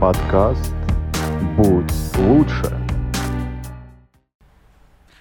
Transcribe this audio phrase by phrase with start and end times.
[0.00, 0.74] Подкаст
[1.56, 2.78] «Будь лучше».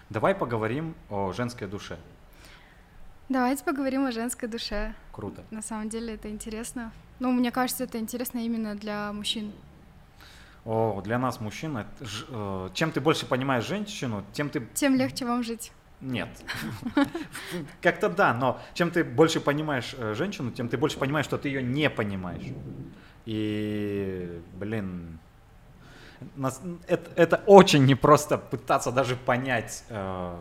[0.09, 1.97] Давай поговорим о женской душе.
[3.29, 4.93] Давайте поговорим о женской душе.
[5.11, 5.43] Круто.
[5.51, 6.91] На самом деле это интересно.
[7.19, 9.51] Ну, мне кажется, это интересно именно для мужчин.
[10.65, 14.67] О, для нас, мужчин, это ж- э, чем ты больше понимаешь женщину, тем ты...
[14.73, 15.71] Тем легче вам жить.
[16.01, 16.29] Нет.
[17.81, 21.49] Как-то да, но чем ты больше понимаешь э, женщину, тем ты больше понимаешь, что ты
[21.49, 22.43] ее не понимаешь.
[23.25, 25.19] И, блин,
[26.35, 30.39] нас- это, это очень непросто пытаться даже понять э,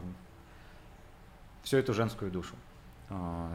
[1.62, 2.54] всю эту женскую душу.
[3.10, 3.48] Э,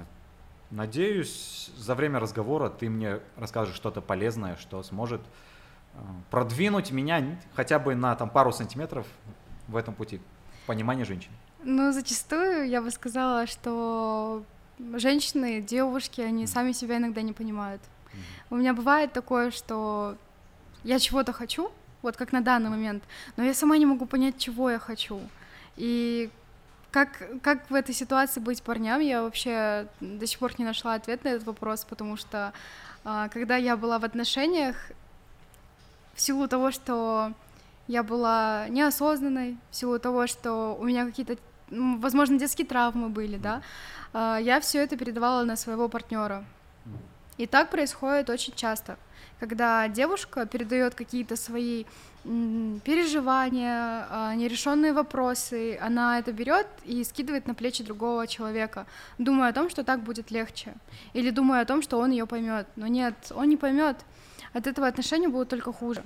[0.71, 5.21] надеюсь, за время разговора ты мне расскажешь что-то полезное, что сможет
[5.93, 5.97] э,
[6.31, 9.05] продвинуть меня хотя бы на там, пару сантиметров
[9.67, 10.19] в этом пути
[10.65, 11.31] понимания женщин.
[11.63, 14.43] Ну, зачастую я бы сказала, что
[14.95, 17.81] женщины, девушки, они сами себя иногда не понимают.
[18.49, 20.17] У меня бывает такое, что
[20.83, 21.71] я чего-то хочу,
[22.01, 23.03] вот как на данный момент,
[23.37, 25.19] но я сама не могу понять, чего я хочу.
[25.75, 26.29] И
[26.91, 27.09] как,
[27.41, 31.29] как в этой ситуации быть парням, я вообще до сих пор не нашла ответ на
[31.29, 32.53] этот вопрос, потому что
[33.03, 34.75] а, когда я была в отношениях,
[36.15, 37.33] в силу того, что
[37.87, 41.37] я была неосознанной, в силу того, что у меня какие-то,
[41.71, 43.61] м, возможно, детские травмы были, да,
[44.13, 46.43] а, я все это передавала на своего партнера.
[47.39, 48.97] И так происходит очень часто,
[49.39, 51.85] когда девушка передает какие-то свои
[52.83, 58.85] переживания, а, нерешенные вопросы, она это берет и скидывает на плечи другого человека,
[59.17, 60.73] думая о том, что так будет легче,
[61.13, 62.67] или думая о том, что он ее поймет.
[62.75, 63.95] Но нет, он не поймет.
[64.51, 66.03] От этого отношения будут только хуже.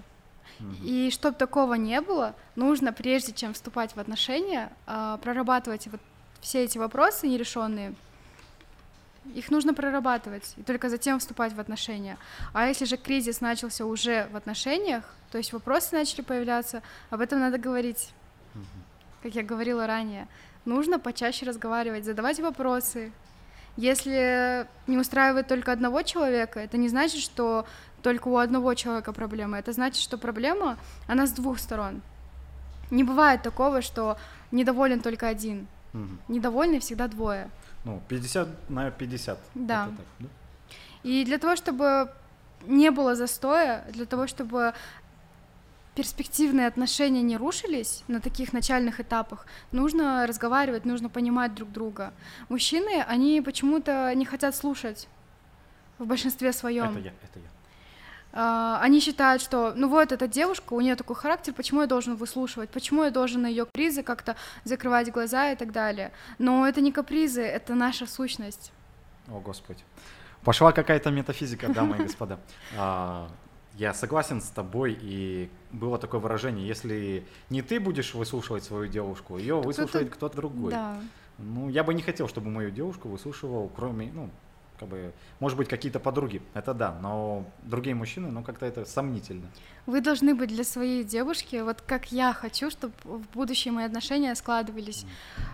[0.83, 5.99] И чтобы такого не было, нужно, прежде чем вступать в отношения, а, прорабатывать вот
[6.41, 7.95] все эти вопросы нерешенные.
[9.35, 12.17] Их нужно прорабатывать и только затем вступать в отношения.
[12.53, 17.39] А если же кризис начался уже в отношениях, то есть вопросы начали появляться, об этом
[17.39, 18.09] надо говорить.
[19.21, 20.27] Как я говорила ранее,
[20.65, 23.13] нужно почаще разговаривать, задавать вопросы.
[23.77, 27.65] Если не устраивает только одного человека, это не значит, что
[28.03, 29.57] только у одного человека проблема.
[29.57, 32.01] Это значит, что проблема, она с двух сторон.
[32.91, 34.17] Не бывает такого, что
[34.51, 35.67] недоволен только один.
[35.93, 36.19] Мгм.
[36.27, 37.49] Недовольны всегда двое.
[37.85, 39.39] Ну, 50 на 50.
[39.55, 39.87] Да.
[39.87, 40.27] Это так, да?
[41.03, 42.11] И для того, чтобы
[42.65, 44.73] не было застоя, для того, чтобы
[45.95, 52.13] перспективные отношения не рушились на таких начальных этапах, нужно разговаривать, нужно понимать друг друга.
[52.49, 55.07] Мужчины, они почему-то не хотят слушать
[55.99, 56.91] в большинстве своем.
[56.91, 57.49] Это я, это я.
[58.33, 62.15] А, они считают, что ну вот эта девушка, у нее такой характер, почему я должен
[62.15, 66.11] выслушивать, почему я должен на ее капризы как-то закрывать глаза и так далее.
[66.39, 68.71] Но это не капризы, это наша сущность.
[69.27, 69.83] О, Господи.
[70.43, 72.39] Пошла какая-то метафизика, дамы и господа.
[72.77, 73.29] А,
[73.75, 79.37] Я согласен с тобой, и было такое выражение, если не ты будешь выслушивать свою девушку,
[79.37, 80.71] ее выслушает кто-то другой.
[80.71, 80.97] Да.
[81.39, 84.29] Ну, я бы не хотел, чтобы мою девушку выслушивал, кроме, ну,
[84.83, 89.47] как бы, может быть, какие-то подруги, это да, но другие мужчины, ну, как-то это сомнительно.
[89.85, 94.35] Вы должны быть для своей девушки, вот как я хочу, чтобы в будущем мои отношения
[94.35, 95.05] складывались.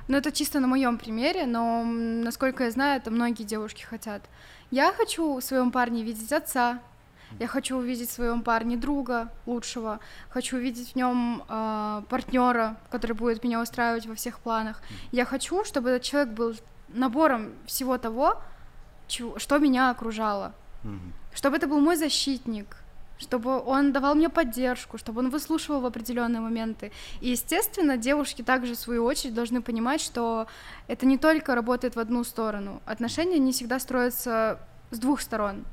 [0.08, 4.24] Ну, это чисто на моем примере, но, насколько я знаю, это многие девушки хотят.
[4.72, 6.80] Я хочу в своем парне видеть отца,
[7.40, 13.44] я хочу увидеть в своем парне друга лучшего, хочу увидеть в нем партнера, который будет
[13.44, 14.82] меня устраивать во всех планах.
[15.12, 16.56] Я хочу, чтобы этот человек был
[16.88, 18.42] набором всего того,
[19.10, 20.54] что меня окружало
[20.84, 21.14] Мгм.
[21.34, 22.78] чтобы это был мой защитник,
[23.18, 26.92] чтобы он давал мне поддержку, чтобы он выслушивал в определенные моменты.
[27.20, 30.48] И, естественно, девушки также, в свою очередь, должны понимать, что
[30.88, 32.82] это не только работает в одну сторону.
[32.86, 34.60] Отношения не всегда строятся
[34.92, 35.66] с двух сторон.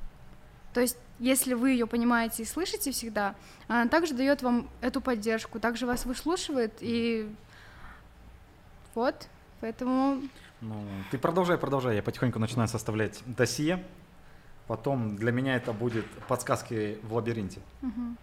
[0.75, 3.35] То есть, если вы ее понимаете и слышите всегда,
[3.69, 7.33] она также дает вам эту поддержку, также вас выслушивает, и
[8.95, 9.29] вот,
[9.61, 10.21] поэтому
[10.61, 13.85] Ну, ты продолжай, продолжай, я потихоньку начинаю составлять досье,
[14.67, 17.61] потом для меня это будет подсказки в лабиринте.
[17.83, 18.17] мгм,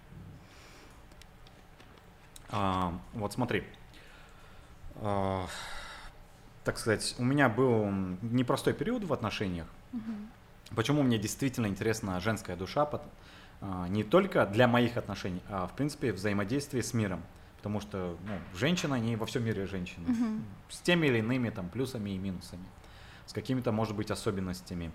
[2.49, 3.63] А, вот смотри.
[4.95, 5.47] А,
[6.63, 7.85] так сказать, у меня был
[8.21, 9.67] непростой период в отношениях.
[9.91, 10.29] мгм,
[10.75, 12.89] Почему мне действительно интересна женская душа?
[13.61, 17.21] а, Не только для моих отношений, а в принципе взаимодействие с миром.
[17.63, 20.05] Потому что ну, женщина, они во всем мире женщины.
[20.09, 20.43] мгм.
[20.69, 22.65] С теми или иными там плюсами и минусами.
[23.25, 24.91] С какими-то, может быть, особенностями.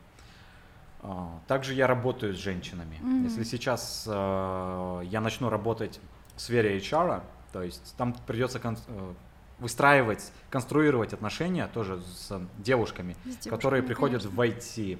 [1.00, 2.98] А, Также я работаю с женщинами.
[3.00, 3.24] Мгм.
[3.24, 5.98] Если сейчас э, я начну работать
[6.36, 7.22] в сфере HR,
[7.54, 9.14] то есть там придется кон- э,
[9.60, 14.36] выстраивать, конструировать отношения тоже с девушками, С которые девушками, приходят конечно.
[14.36, 14.98] в IT.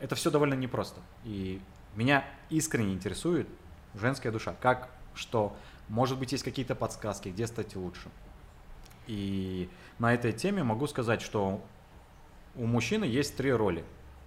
[0.00, 1.00] Это все довольно непросто.
[1.24, 1.60] И
[1.96, 3.46] меня искренне интересует
[3.94, 4.54] женская душа.
[4.62, 5.54] Как, что,
[5.88, 8.08] может быть, есть какие-то подсказки, где стать лучше.
[9.06, 9.68] И
[9.98, 11.64] на этой теме могу сказать, что
[12.54, 13.84] у мужчины есть три роли,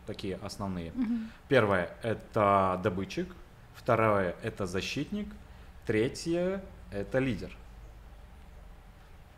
[0.08, 0.92] такие основные.
[0.94, 1.30] Мгм.
[1.48, 3.34] Первое– это добытчик,
[3.76, 5.28] второе– это защитник,
[5.86, 7.56] третье– это лидер.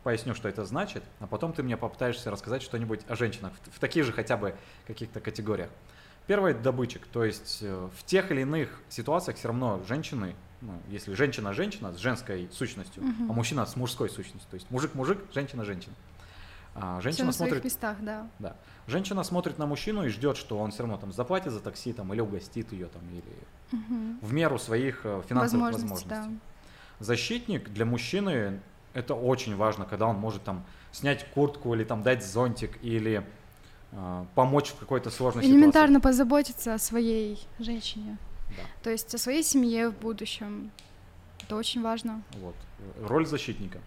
[0.03, 3.79] Поясню, что это значит, а потом ты мне попытаешься рассказать что-нибудь о женщинах в, в
[3.79, 4.55] таких же хотя бы
[4.85, 5.69] каких-то категориях.
[6.27, 11.13] Первое– добытчик, то есть э, в тех или иных ситуациях все равно женщины, ну, если
[11.13, 13.31] женщина-женщина с женской сущностью, Мгм.
[13.31, 15.93] а мужчина с мужской сущностью, то есть мужик-мужик, женщина-женщина.
[16.75, 18.27] А Всё женщина на своих смотрит местах, да.
[18.39, 18.55] да.
[18.87, 22.11] Женщина смотрит на мужчину и ждет, что он все равно там заплатит за такси там,
[22.13, 23.23] или угостит ее там, или
[23.79, 24.19] Мгм.
[24.21, 26.39] в меру своих э, финансовых Возможности, возможностей.
[26.99, 27.05] да.
[27.05, 28.59] Защитник для мужчины
[28.93, 33.23] это очень важно, когда он может там снять куртку или там дать зонтик или
[33.91, 38.17] э, помочь в какой-то сложной Элементарно позаботиться о своей женщине.
[38.57, 38.63] Да.
[38.83, 40.71] То есть о своей семье в будущем.
[41.41, 42.21] Это очень важно.
[42.39, 42.55] Вот.
[43.01, 43.79] Роль защитника.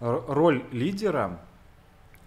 [0.00, 1.40] Р- Роль лидера,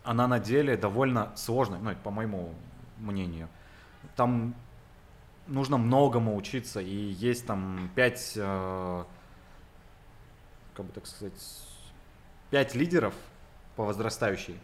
[0.03, 2.53] она на деле довольно сложная, ну, по моему
[2.97, 3.47] мнению.
[4.15, 4.53] Там
[5.47, 9.03] нужно многому учиться, и есть там пять, э,
[10.73, 11.33] как бы так сказать,
[12.49, 13.13] пять лидеров
[13.75, 14.59] по возрастающей.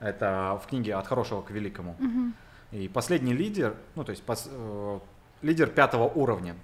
[0.00, 1.96] Это в книге «От хорошего к великому».
[1.98, 2.34] Мгм.
[2.72, 5.00] И последний лидер, ну то есть пос- э,
[5.42, 6.54] лидер пятого уровня,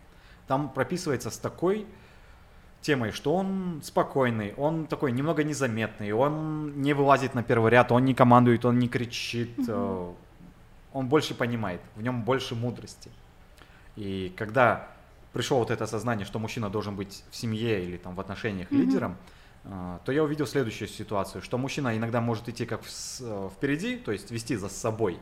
[0.47, 1.87] там прописывается с такой
[2.81, 8.05] темой, что он спокойный, он такой немного незаметный, он не вылазит на первый ряд, он
[8.05, 10.13] не командует, он не кричит, э,
[10.93, 13.11] он больше понимает, в нем больше мудрости.
[13.97, 14.89] И когда
[15.33, 18.81] пришло вот это осознание, что мужчина должен быть в семье или там в отношениях Мгм.
[18.81, 19.17] лидером,
[19.65, 24.13] э, то я увидел следующую ситуацию, что мужчина иногда может идти как э, впереди, то
[24.13, 25.19] есть вести за собой.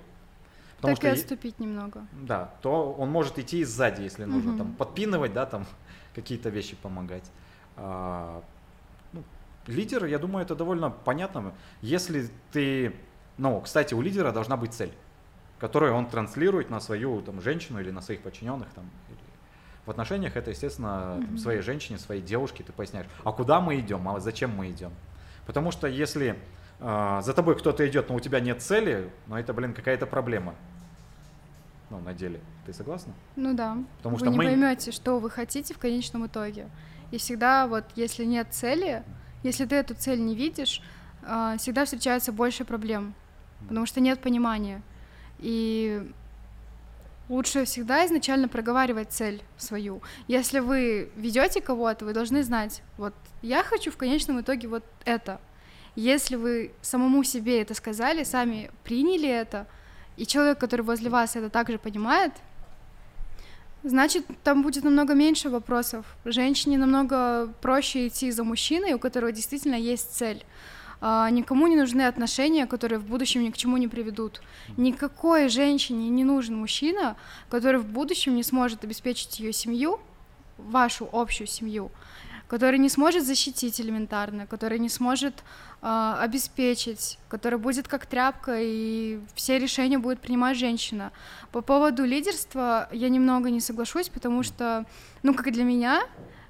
[0.76, 2.06] Потому так и е- отступить немного.
[2.12, 4.58] да, то он может идти и сзади, если нужно, Мгм.
[4.58, 5.64] там подпинывать, да, там
[6.14, 7.30] какие-то вещи помогать.
[7.76, 8.42] А,
[9.12, 9.22] ну,
[9.66, 11.52] лидер, я думаю, это довольно понятно.
[11.82, 12.94] Если ты,
[13.38, 14.92] ну, кстати, у лидера должна быть цель,
[15.58, 18.84] которую он транслирует на свою там женщину или на своих подчиненных там.
[19.86, 24.08] В отношениях это, естественно, там, своей женщине, своей девушке ты поясняешь, а куда мы идем,
[24.08, 24.90] а зачем мы идем.
[25.46, 26.36] Потому что если
[26.80, 30.54] а, за тобой кто-то идет, но у тебя нет цели, ну это, блин, какая-то проблема.
[31.90, 32.40] Ну, на деле.
[32.66, 33.12] Ты согласна?
[33.36, 33.78] Ну да.
[33.98, 36.68] Потому вы что не мы- поймете, что вы хотите в конечном итоге.
[37.12, 39.04] И всегда вот, если нет цели,
[39.44, 40.82] если ты эту цель не видишь,
[41.22, 43.14] а, всегда встречается больше проблем,
[43.68, 44.82] потому что нет понимания.
[45.38, 46.12] И
[47.28, 50.02] лучше всегда изначально проговаривать цель свою.
[50.26, 55.40] Если вы ведете кого-то, вы должны знать, вот я хочу в конечном итоге вот это.
[55.96, 59.66] Если вы самому себе это сказали, сами приняли это,
[60.16, 62.32] и человек, который возле вас это также понимает,
[63.82, 66.04] значит, там будет намного меньше вопросов.
[66.24, 70.44] Женщине намного проще идти за мужчиной, у которого действительно есть цель.
[71.00, 74.40] А, никому не нужны отношения, которые в будущем ни к чему не приведут.
[74.76, 77.16] Никакой женщине не нужен мужчина,
[77.50, 80.00] который в будущем не сможет обеспечить ее семью,
[80.56, 81.90] вашу общую семью,
[82.48, 85.42] который не сможет защитить элементарно, который не сможет
[85.82, 91.12] а, обеспечить, который будет как тряпка, и все решения будет принимать женщина.
[91.52, 94.84] По поводу лидерства я немного не соглашусь, потому что,
[95.22, 96.02] ну, как и для меня,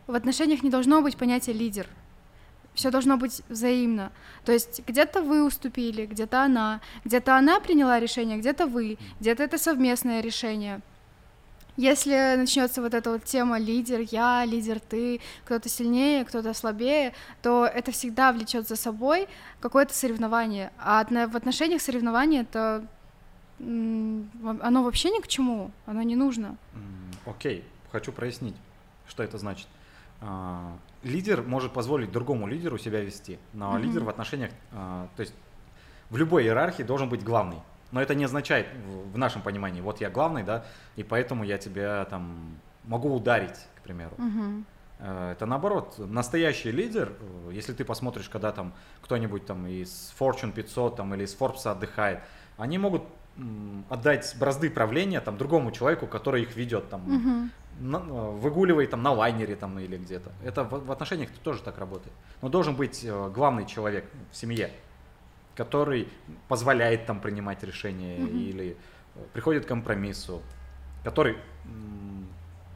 [0.06, 1.86] в отношениях не должно быть понятия лидер.
[2.74, 4.12] Все должно быть взаимно.
[4.44, 9.56] То есть где-то вы уступили, где-то она, где-то она приняла решение, где-то вы, где-то это
[9.56, 10.82] совместное решение.
[11.76, 17.66] Если начнется вот эта вот тема лидер я, лидер ты, кто-то сильнее, кто-то слабее, то
[17.66, 19.28] это всегда влечет за собой
[19.60, 20.72] какое-то соревнование.
[20.78, 22.86] А в отношениях соревнование это
[23.58, 26.56] оно вообще ни к чему, оно не нужно.
[27.24, 28.56] Окей, хочу прояснить,
[29.08, 29.66] что это значит.
[30.20, 33.82] А, Лидер может позволить другому лидеру себя вести, но Мгм.
[33.82, 35.34] лидер в отношениях, а, то есть
[36.10, 37.58] в любой иерархии должен быть главный.
[37.92, 38.66] Но это не означает
[39.12, 40.64] в- нашем понимании, вот я главный, да,
[40.96, 44.14] и поэтому я тебя там могу ударить, к примеру.
[44.98, 50.52] Э, Это наоборот, настоящий лидер, э, если ты посмотришь, когда там кто-нибудь там из Fortune
[50.52, 52.20] 500 там, или из Forbes отдыхает,
[52.58, 53.02] они могут
[53.90, 57.50] отдать бразды правления там другому человеку, который их ведет там, Мгм.
[57.80, 60.32] на- э, выгуливает там на лайнере там или где-то.
[60.42, 62.14] Это в, в отношениях тоже так работает.
[62.42, 64.70] Но должен быть главный человек в семье,
[65.56, 66.08] который
[66.48, 68.38] позволяет там принимать решения Мгм.
[68.38, 68.76] или
[69.14, 70.42] э, приходит к компромиссу,
[71.02, 71.36] который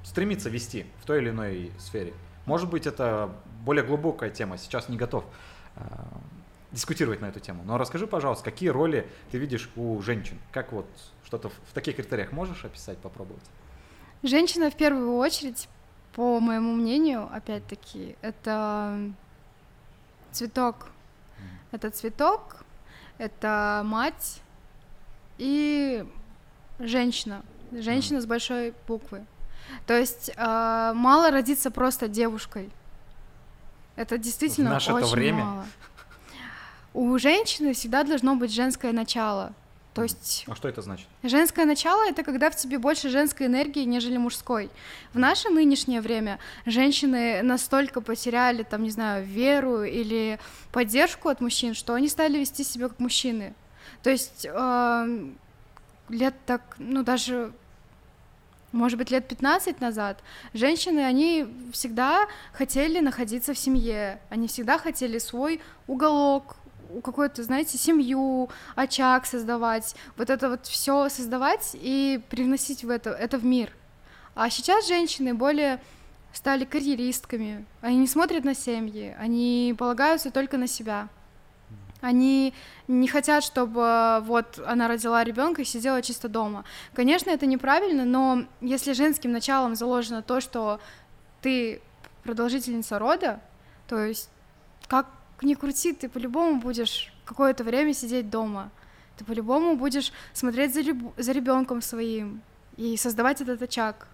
[0.02, 2.14] стремится вести в той или иной сфере.
[2.46, 3.30] Может быть, это
[3.64, 4.56] более глубокая тема.
[4.56, 5.24] Сейчас не готов
[5.76, 5.80] э,
[6.72, 7.62] дискутировать на эту тему.
[7.64, 10.38] Но расскажи, пожалуйста, какие роли ты видишь у женщин?
[10.50, 10.86] Как вот
[11.24, 13.44] что-то в, в таких критериях можешь описать, попробовать?
[14.22, 15.68] Женщина в первую очередь
[16.12, 18.98] по моему мнению, опять-таки, это
[20.32, 20.88] цветок.
[21.70, 22.64] Это цветок,
[23.20, 24.40] это мать
[25.36, 26.06] и
[26.78, 27.42] женщина.
[27.70, 29.26] Женщина с большой буквы.
[29.86, 32.70] То есть э, мало родиться просто девушкой.
[33.94, 35.44] Это действительно В наше-то очень время.
[35.44, 35.66] мало.
[36.94, 39.52] У женщины всегда должно быть женское начало.
[39.94, 41.06] То есть А что это значит?
[41.22, 44.70] Женское начало это когда в тебе больше женской энергии, нежели мужской.
[45.12, 50.38] В наше нынешнее время женщины настолько потеряли, там, не знаю, веру или
[50.70, 53.52] поддержку от мужчин, что они стали вести себя как мужчины.
[54.04, 55.28] То есть э,
[56.08, 57.52] лет так, ну даже
[58.72, 60.22] может быть, лет 15 назад,
[60.54, 66.56] женщины, они всегда хотели находиться в семье, они всегда хотели свой уголок,
[67.02, 73.38] какую-то, знаете, семью, очаг создавать, вот это вот все создавать и привносить в это, это
[73.38, 73.72] в мир.
[74.34, 75.80] А сейчас женщины более
[76.32, 81.08] стали карьеристками, они не смотрят на семьи, они полагаются только на себя.
[82.00, 82.54] Они
[82.88, 86.64] не хотят, чтобы вот она родила ребенка и сидела чисто дома.
[86.94, 90.80] Конечно, это неправильно, но если женским началом заложено то, что
[91.42, 91.82] ты
[92.22, 93.40] продолжительница рода,
[93.86, 94.30] то есть
[94.88, 95.06] как
[95.42, 98.70] ни крути, ты по-любому будешь какое-то время сидеть дома.
[99.16, 102.40] Ты по-любому будешь смотреть за, люб- за ребенком своим
[102.76, 104.08] и создавать этот очаг.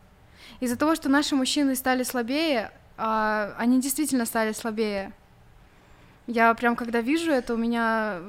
[0.61, 5.13] Из-за того, что наши мужчины стали слабее, а, они действительно стали слабее.
[6.27, 8.21] Я прям, когда вижу это, у меня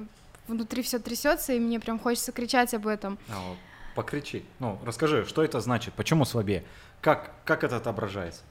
[0.48, 3.18] внутри все трясется, и мне прям хочется кричать об этом.
[3.30, 3.56] А,
[3.96, 4.46] покричи.
[4.60, 6.63] Ну, расскажи, что это значит, почему слабее?
[7.01, 8.42] Как, как это отображается?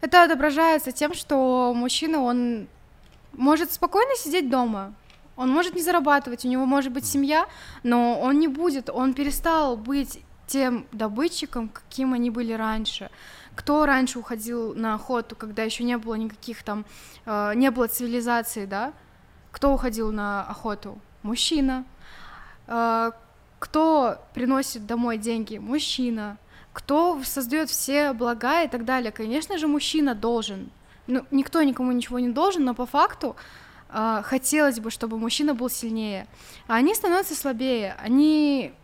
[0.00, 2.68] Это отображается тем, что мужчина, он
[3.38, 4.94] может спокойно сидеть дома,
[5.36, 7.46] он может не зарабатывать, у него может быть семья,
[7.84, 13.10] но он не будет, он перестал быть тем добытчиком, каким они были раньше.
[13.54, 16.84] Кто раньше уходил на охоту, когда еще не было никаких там,
[17.26, 18.92] э, не было цивилизации, да?
[19.52, 20.98] Кто уходил на охоту?
[21.22, 21.84] Мужчина.
[22.66, 23.12] Э,
[23.58, 25.58] кто приносит домой деньги?
[25.58, 26.38] Мужчина.
[26.72, 29.12] Кто создает все блага и так далее?
[29.12, 30.70] Конечно же, мужчина должен.
[31.08, 33.34] Ну, никто никому ничего не должен, но по факту
[33.88, 36.26] э, хотелось бы, чтобы мужчина был сильнее.
[36.66, 37.96] А они становятся слабее.
[38.04, 38.74] Они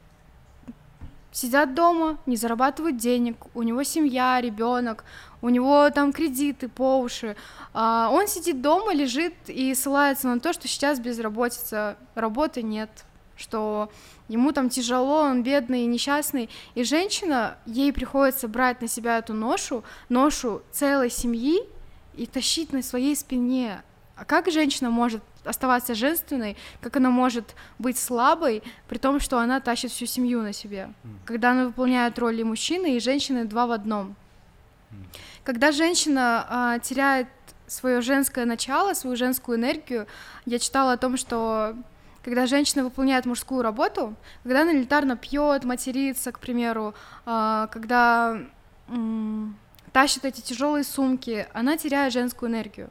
[1.32, 5.04] сидят дома, не зарабатывают денег, у него семья, ребенок,
[5.42, 7.36] у него там кредиты по уши.
[7.74, 13.04] А он сидит дома, лежит и ссылается на то, что сейчас безработица, работы нет,
[13.36, 13.90] что
[14.28, 16.48] ему там тяжело, он бедный, несчастный.
[16.74, 21.73] И женщина, ей приходится брать на себя эту ношу, ношу целой семьи
[22.16, 23.82] и тащить на своей спине.
[24.16, 29.60] А как женщина может оставаться женственной, как она может быть слабой, при том, что она
[29.60, 30.90] тащит всю семью на себе,
[31.24, 34.14] когда она выполняет роли мужчины и женщины два в одном.
[35.42, 37.28] Когда женщина а, теряет
[37.66, 40.06] свое женское начало, свою женскую энергию,
[40.46, 41.76] я читала о том, что
[42.24, 46.94] когда женщина выполняет мужскую работу, когда она элитарно пьет, матерится, к примеру,
[47.26, 48.38] а, когда
[48.88, 49.56] м,
[49.94, 52.90] тащит эти тяжелые сумки, она теряет женскую энергию.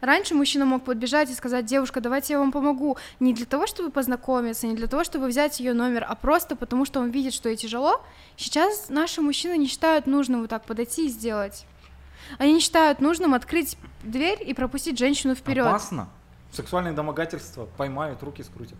[0.00, 3.90] Раньше мужчина мог подбежать и сказать, девушка, давайте я вам помогу, не для того, чтобы
[3.90, 7.48] познакомиться, не для того, чтобы взять ее номер, а просто потому, что он видит, что
[7.48, 8.04] ей тяжело.
[8.36, 11.66] Сейчас наши мужчины не считают нужным вот так подойти и сделать.
[12.38, 15.66] Они не считают нужным открыть дверь и пропустить женщину вперед.
[15.66, 16.08] Опасно.
[16.50, 18.78] Сексуальные домогательства поймают, руки скрутят.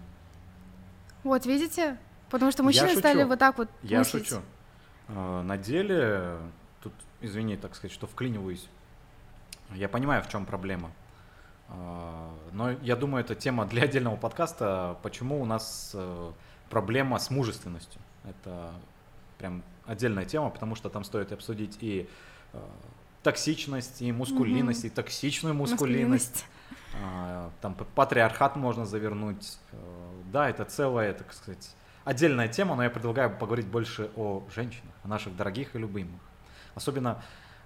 [1.23, 1.99] Вот, видите?
[2.30, 4.26] Потому что мужчины стали вот так вот Я мыслить.
[4.26, 4.42] шучу.
[5.08, 6.37] А, На деле,
[7.25, 8.69] извини, так сказать, что вклиниваюсь.
[9.75, 10.90] Я понимаю, в чем проблема.
[11.69, 14.97] А, Но я думаю, это тема для отдельного подкаста.
[15.02, 16.33] Почему у нас э,
[16.71, 18.00] проблема с мужественностью?
[18.25, 18.73] Это
[19.38, 22.09] прям отдельная тема, потому что там стоит обсудить и
[22.52, 22.59] э,
[23.23, 26.45] токсичность, и мускулинность, и токсичную мускулинность.
[27.02, 29.59] А, Там патриархат можно завернуть.
[29.73, 29.76] Э,
[30.33, 35.09] Да, это целая, так сказать, отдельная тема, но я предлагаю поговорить больше о женщинах, о
[35.09, 36.21] наших дорогих и любимых.
[36.75, 37.23] Особенно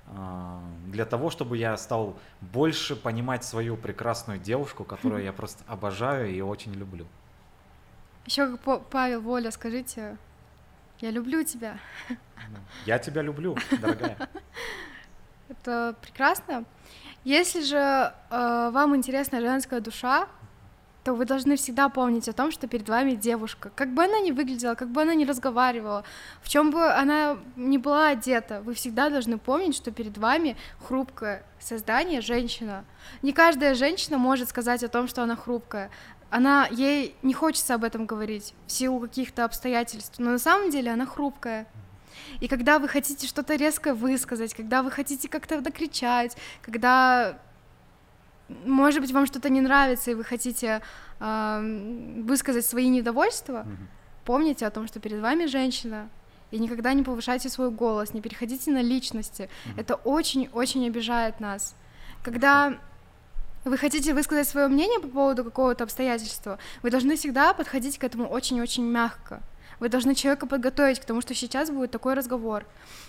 [0.06, 6.30] а, для того, чтобы я стал больше понимать свою прекрасную девушку, которую я просто обожаю
[6.30, 7.06] и очень люблю.
[8.26, 8.56] Еще
[8.90, 10.16] Павел Воля, скажите,
[11.00, 11.78] я люблю тебя.
[12.86, 14.16] Я тебя люблю, дорогая.
[15.48, 16.64] Это прекрасно.
[17.24, 20.28] Если же э, вам интересна женская душа,
[21.08, 23.70] то вы должны всегда помнить о том, что перед вами девушка.
[23.74, 26.04] Как бы она ни выглядела, как бы она ни разговаривала,
[26.42, 31.46] в чем бы она ни была одета, вы всегда должны помнить, что перед вами хрупкое
[31.58, 32.84] создание, женщина.
[33.22, 35.90] Не каждая женщина может сказать о том, что она хрупкая.
[36.28, 40.90] Она, ей не хочется об этом говорить в силу каких-то обстоятельств, но на самом деле
[40.90, 41.66] она хрупкая.
[42.40, 47.38] И когда вы хотите что-то резко высказать, когда вы хотите как-то накричать, когда,
[48.64, 50.80] может быть, вам что-то не нравится, и вы хотите
[51.20, 53.86] э, высказать свои недовольства, mm-hmm.
[54.24, 56.08] помните о том, что перед вами женщина,
[56.50, 59.42] и никогда не повышайте свой голос, не переходите на личности.
[59.42, 59.80] Mm-hmm.
[59.80, 61.74] Это очень-очень обижает нас.
[62.22, 62.78] Когда
[63.64, 68.26] вы хотите высказать свое мнение по поводу какого-то обстоятельства, вы должны всегда подходить к этому
[68.26, 69.42] очень-очень мягко.
[69.78, 72.64] Вы должны человека подготовить к тому, что сейчас будет такой разговор.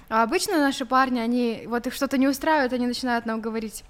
[0.09, 3.83] А обычно наши парни, они вот их что-то не устраивает, они начинают нам говорить,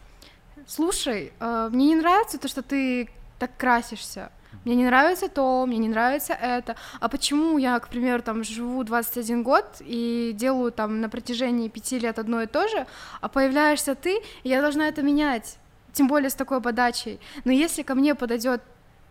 [0.69, 3.09] слушай, э, мне не нравится то, что ты
[3.39, 4.31] так красишься,
[4.65, 8.83] мне не нравится то, мне не нравится это, а почему я, к примеру, там живу
[8.83, 12.85] 21 год и делаю там на протяжении пяти лет одно и то же,
[13.21, 15.57] а появляешься ты, и я должна это менять,
[15.93, 17.19] тем более с такой подачей.
[17.45, 18.61] Но если ко мне подойдет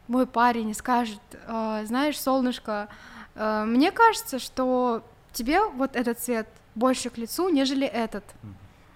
[0.06, 2.88] мой парень и скажет, э, знаешь, солнышко,
[3.34, 8.24] э, мне кажется, что тебе вот этот цвет больше к лицу, нежели этот.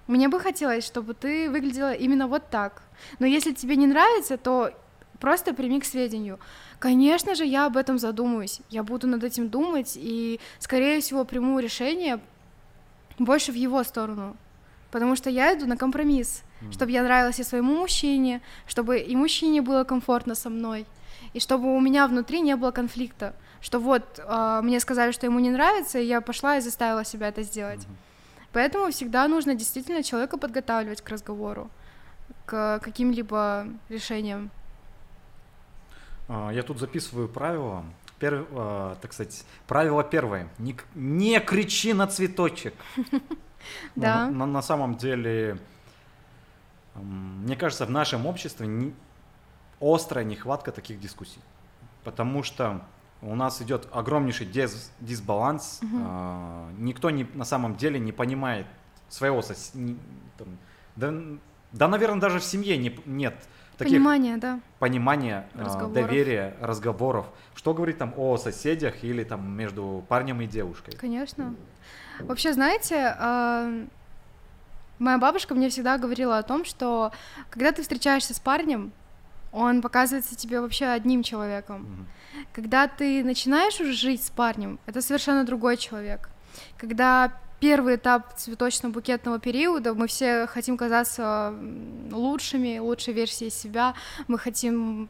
[0.07, 2.83] Мне бы хотелось, чтобы ты выглядела именно вот так.
[3.19, 4.73] Но если тебе не нравится, то
[5.21, 6.39] просто прими к сведению.
[6.81, 11.61] Конечно же, я об этом задумаюсь, я буду над этим думать и, скорее всего, приму
[11.61, 12.19] решение
[13.21, 14.37] больше в его сторону,
[14.91, 16.73] потому что я иду на компромисс, mm-hmm.
[16.73, 20.87] чтобы я нравилась и своему мужчине, чтобы и мужчине было комфортно со мной,
[21.35, 25.39] и чтобы у меня внутри не было конфликта, что вот э, мне сказали, что ему
[25.39, 27.83] не нравится, и я пошла и заставила себя это сделать.
[27.83, 28.12] Mm-hmm.
[28.53, 31.71] Поэтому всегда нужно действительно человека подготавливать к разговору,
[32.45, 34.51] к каким-либо решениям.
[36.29, 37.85] А, я тут записываю правила.
[38.19, 40.49] Пер, а, так сказать, правило первое.
[40.59, 42.75] Не, не кричи на цветочек.
[43.95, 44.29] Да.
[44.29, 45.57] На, на самом деле,
[46.97, 48.93] мне кажется, в нашем обществе
[49.81, 51.41] острая нехватка таких дискуссий.
[52.03, 52.83] Потому что
[53.23, 55.81] у нас идет огромнейший дис, дисбаланс.
[55.83, 55.99] Угу.
[56.79, 58.67] никто не, на самом деле не понимает
[59.09, 59.97] своего соседа.
[60.97, 61.15] Да,
[61.73, 63.35] да, наверное, даже в семье не, нет
[63.79, 64.61] таких понимания, да.
[64.79, 65.93] понимания, а, разговоров.
[65.93, 67.27] доверия, разговоров.
[67.55, 70.95] Что говорить там о соседях или там между парнем и девушкой?
[70.97, 71.55] Конечно.
[72.21, 73.87] Вообще, знаете, а,
[74.99, 77.13] моя бабушка мне всегда говорила о том, что
[77.51, 78.93] когда ты встречаешься с парнем,
[79.53, 81.87] он показывается тебе вообще одним человеком.
[81.87, 82.47] Mm-hmm.
[82.53, 86.31] Когда ты начинаешь уже жить с парнем, это совершенно другой человек.
[86.79, 91.55] Когда первый этап цветочно-букетного периода, мы все хотим казаться
[92.11, 93.95] лучшими, лучшей версией себя,
[94.27, 95.09] мы хотим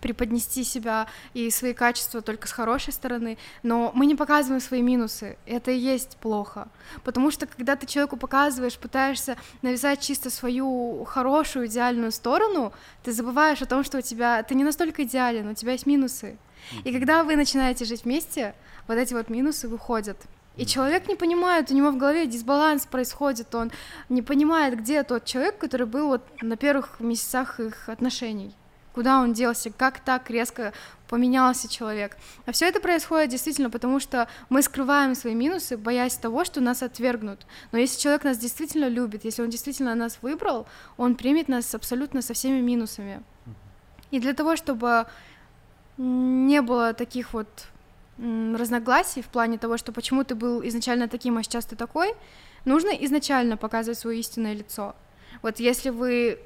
[0.00, 5.36] преподнести себя и свои качества только с хорошей стороны, но мы не показываем свои минусы.
[5.46, 6.68] Это и есть плохо.
[7.04, 13.62] Потому что когда ты человеку показываешь, пытаешься навязать чисто свою хорошую, идеальную сторону, ты забываешь
[13.62, 16.38] о том, что у тебя ты не настолько идеален, у тебя есть минусы.
[16.84, 18.54] И когда вы начинаете жить вместе,
[18.86, 20.16] вот эти вот минусы выходят.
[20.56, 23.70] И человек не понимает, у него в голове дисбаланс происходит, он
[24.08, 28.52] не понимает, где тот человек, который был вот на первых месяцах их отношений.
[28.98, 30.72] Куда он делся, как так резко
[31.06, 32.16] поменялся человек.
[32.46, 36.82] А все это происходит действительно потому, что мы скрываем свои минусы, боясь того, что нас
[36.82, 37.46] отвергнут.
[37.70, 42.22] Но если человек нас действительно любит, если он действительно нас выбрал, он примет нас абсолютно
[42.22, 43.22] со всеми минусами.
[44.10, 45.06] И для того, чтобы
[45.96, 47.46] не было таких вот
[48.18, 52.14] разногласий в плане того, что почему ты был изначально таким, а сейчас ты такой,
[52.64, 54.96] нужно изначально показывать свое истинное лицо.
[55.42, 56.40] Вот если вы,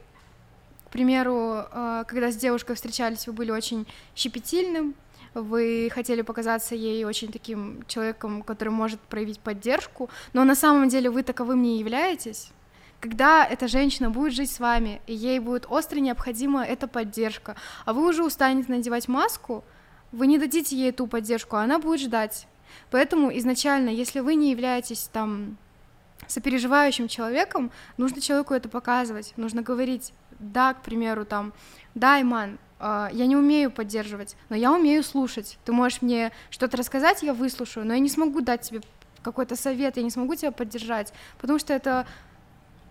[0.93, 4.95] примеру, э, когда с девушкой встречались, вы были очень щепетильным,
[5.35, 11.11] вы хотели показаться ей очень таким человеком, который может проявить поддержку, но на самом деле
[11.11, 12.51] вы таковым не являетесь,
[13.01, 17.93] когда эта женщина будет жить с вами, и ей будет остро необходима эта поддержка, а
[17.95, 19.65] вы уже устанете надевать маску,
[20.13, 22.47] вы не дадите ей ту поддержку, а она будет ждать.
[22.91, 25.57] Поэтому изначально, если вы не являетесь там
[26.29, 31.53] сопереживающим человеком, нужно человеку это показывать, нужно говорить, да, к примеру, там,
[31.95, 35.59] да, Иман, э, я не умею поддерживать, но я умею слушать.
[35.65, 38.81] Ты можешь мне что-то рассказать, я выслушаю, но я не смогу дать тебе
[39.23, 42.07] какой-то совет, я не смогу тебя поддержать, потому что это,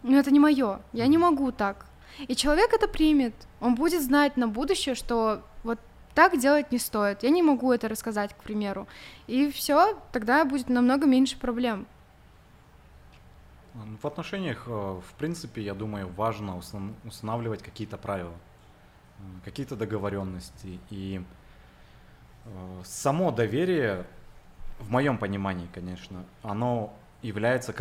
[0.04, 1.86] ну, это не мое, я не могу так.
[2.28, 5.80] И человек это примет, он будет знать на будущее, что вот
[6.14, 7.24] так делать не стоит.
[7.24, 8.88] Я не могу это рассказать, к примеру.
[9.28, 11.88] И все, тогда будет намного меньше проблем.
[13.74, 16.58] В отношениях, э, в принципе, я думаю, важно
[17.06, 18.34] устанавливать какие-то правила,
[19.20, 20.80] э, какие-то договоренности.
[20.90, 21.24] И
[22.46, 24.06] э, само доверие,
[24.80, 27.74] в моем понимании, конечно, оно является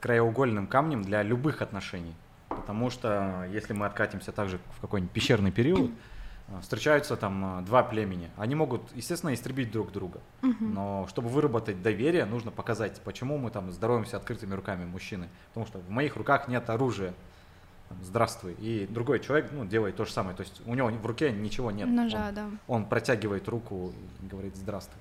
[0.00, 2.14] краеугольным камнем для любых отношений.
[2.48, 5.92] Потому что если мы откатимся также в какой-нибудь пещерный период,
[6.62, 8.30] встречаются там э, два племени.
[8.36, 10.20] Они могут, естественно, истребить друг друга.
[10.60, 15.28] Но чтобы выработать доверие, нужно показать, почему мы там здороваемся открытыми руками мужчины.
[15.48, 17.14] Потому что в моих руках нет оружия.
[18.02, 18.52] Здравствуй.
[18.54, 20.36] И другой человек ну, делает то же самое.
[20.36, 21.88] То есть у него в руке ничего нет.
[21.88, 22.50] Ножа, он, да.
[22.66, 25.00] он протягивает руку и говорит здравствуй.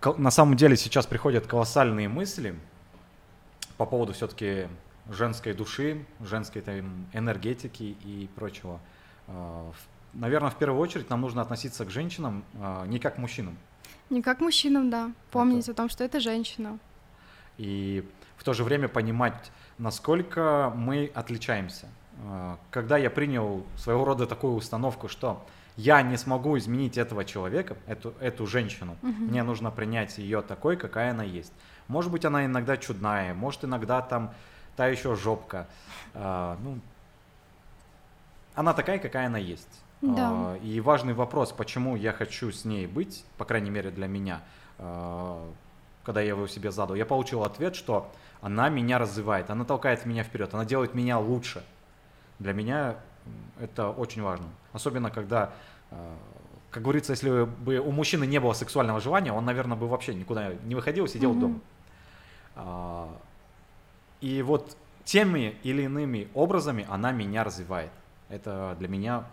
[0.00, 2.54] Кол- На самом деле сейчас приходят колоссальные мысли
[3.76, 4.68] по поводу все-таки
[5.08, 8.80] женской души, женской там, энергетики и прочего.
[10.14, 13.56] Наверное, в первую очередь нам нужно относиться к женщинам а, не как к мужчинам.
[14.10, 15.12] Не как мужчинам, да.
[15.30, 16.78] Помнить о том, что это женщина.
[17.58, 21.88] и в то же время понимать, насколько мы отличаемся.
[22.24, 25.44] А, Когда я принял своего рода такую установку, что
[25.76, 31.10] я не смогу изменить этого человека, эту, эту женщину, мне нужно принять ее такой, какая
[31.10, 31.52] она есть.
[31.86, 34.32] Может быть, она иногда чудная, может, иногда там
[34.78, 35.66] та еще жопка.
[36.14, 36.78] А, ну,
[38.54, 39.82] она такая, какая она есть.
[40.02, 40.30] Да.
[40.30, 44.40] А, И важный вопрос, почему я хочу с ней быть, по крайней мере для меня,
[44.78, 45.44] а,
[46.04, 48.08] когда я его себе задал, я получил ответ, что
[48.40, 51.64] она меня развивает, она толкает меня вперед, она делает меня лучше.
[52.38, 52.94] Для меня
[53.60, 54.46] это очень важно.
[54.72, 55.50] Особенно когда,
[55.90, 56.14] а,
[56.70, 60.52] как говорится, если бы у мужчины не было сексуального желания, он, наверное, бы вообще никуда
[60.62, 61.40] не выходил, сидел Мгм.
[62.54, 63.18] дома.
[64.20, 67.90] И вот теми или иными образами она меня развивает.
[68.28, 69.24] Это для меня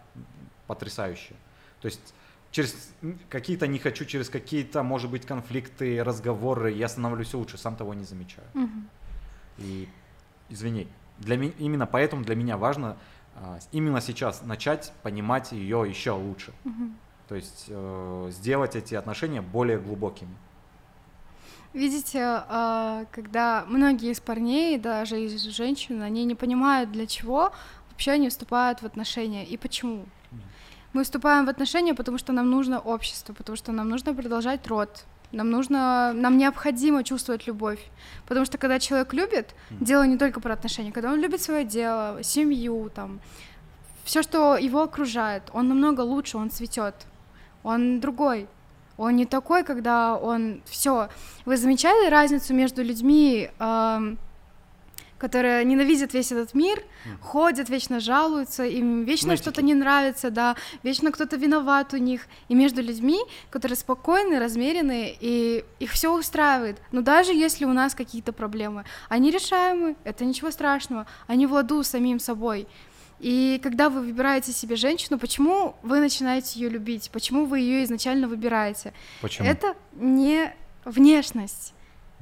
[0.68, 1.34] потрясающе.
[1.82, 2.14] То есть
[2.52, 2.92] через
[3.30, 8.06] какие-то не хочу, через какие-то, может быть, конфликты, разговоры я становлюсь лучше, сам того не
[8.06, 8.48] замечаю.
[8.54, 8.90] Мгм.
[9.58, 9.90] И
[10.50, 12.98] извини, для ми- именно поэтому для меня важно
[13.38, 16.54] а, именно сейчас начать понимать ее еще лучше.
[16.64, 16.96] Мгм.
[17.28, 20.34] То есть э, сделать эти отношения более глубокими.
[21.76, 27.52] Видите, а, когда многие из парней, даже из женщин, они не понимают, для чего
[27.92, 30.06] вообще они вступают в отношения и почему.
[30.94, 35.04] Мы вступаем в отношения, потому что нам нужно общество, потому что нам нужно продолжать род,
[35.34, 37.86] нам нужно, нам необходимо чувствовать любовь,
[38.26, 42.24] потому что когда человек любит, дело не только про отношения, когда он любит свое дело,
[42.24, 43.20] семью, там,
[44.06, 46.96] все, что его окружает, он намного лучше, он цветет,
[47.64, 48.48] он другой,
[48.98, 51.10] он не такой, когда он все.
[51.46, 54.18] Вы замечали разницу между людьми, эм,
[55.18, 56.84] которые ненавидят весь этот мир,
[57.22, 62.56] ходят, вечно жалуются, им вечно что-то не нравится, да, вечно кто-то виноват у них, и
[62.56, 66.78] между людьми, которые спокойны, размеренные, и их все устраивает.
[66.92, 71.84] Но даже если у нас какие-то проблемы, они решаемы, это ничего страшного, они в ладу
[71.84, 72.68] с самим собой.
[73.20, 77.10] И когда вы выбираете себе женщину, почему вы начинаете ее любить?
[77.12, 78.94] Почему вы ее изначально выбираете?
[79.22, 79.48] Почему?
[79.48, 81.74] Это не внешность,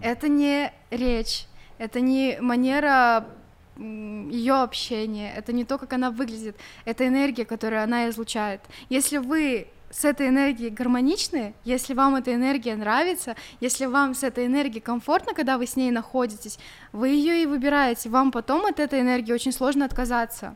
[0.01, 1.45] это не речь,
[1.77, 3.27] это не манера
[3.75, 8.61] ее общения, это не то, как она выглядит, это энергия, которую она излучает.
[8.89, 14.45] Если вы с этой энергией гармоничны, если вам эта энергия нравится, если вам с этой
[14.45, 16.59] энергией комфортно, когда вы с ней находитесь,
[16.91, 20.55] вы ее и выбираете, вам потом от этой энергии очень сложно отказаться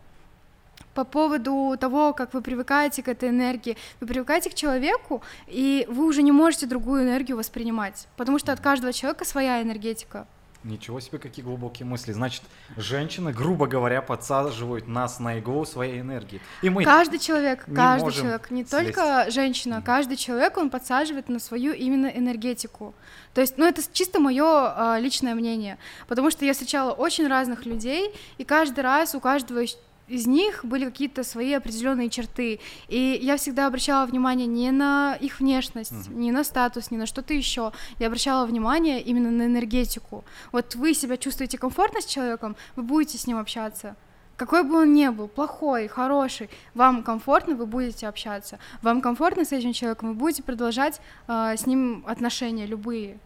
[0.97, 3.77] по поводу того, как вы привыкаете к этой энергии.
[4.01, 8.59] Вы привыкаете к человеку, и вы уже не можете другую энергию воспринимать, потому что от
[8.61, 10.25] каждого человека своя энергетика.
[10.63, 12.11] Ничего себе, какие глубокие мысли.
[12.13, 12.41] Значит,
[12.75, 16.41] женщины, грубо говоря, подсаживают нас на иглу своей энергии.
[16.63, 16.83] И мы...
[16.83, 18.71] Каждый человек, каждый человек, не слезть.
[18.71, 22.95] только женщина, каждый человек, он подсаживает на свою именно энергетику.
[23.35, 28.11] То есть, ну, это чисто мое личное мнение, потому что я встречала очень разных людей,
[28.39, 29.63] и каждый раз у каждого
[30.07, 32.59] из- них были какие-то свои определенные черты.
[32.87, 36.19] И я всегда обращала внимание не на их внешность, Мгм.
[36.19, 37.71] не на статус, не на что-то еще.
[37.99, 40.23] Я обращала внимание именно на энергетику.
[40.51, 43.95] Вот вы себя чувствуете комфортно с человеком, вы будете с ним общаться.
[44.37, 48.59] Какой бы он ни был, плохой, хороший, вам комфортно, вы будете общаться.
[48.83, 53.17] Вам комфортно с этим человеком, вы будете продолжать э, с ним отношения любые.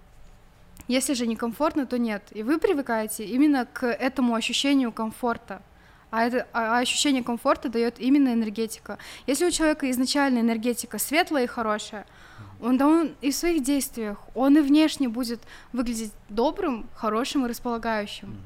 [0.87, 2.23] Если же некомфортно, то нет.
[2.31, 5.61] И вы привыкаете именно к этому ощущению комфорта.
[6.11, 8.97] А, это, а ощущение комфорта дает именно энергетика.
[9.27, 12.05] Если у человека изначально энергетика светлая и хорошая,
[12.61, 15.39] он, да он и в своих действиях, он и внешне будет
[15.71, 18.37] выглядеть добрым, хорошим и располагающим.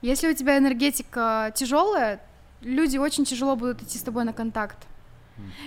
[0.00, 2.20] Если у тебя энергетика тяжелая,
[2.60, 4.78] люди очень тяжело будут идти с тобой на контакт.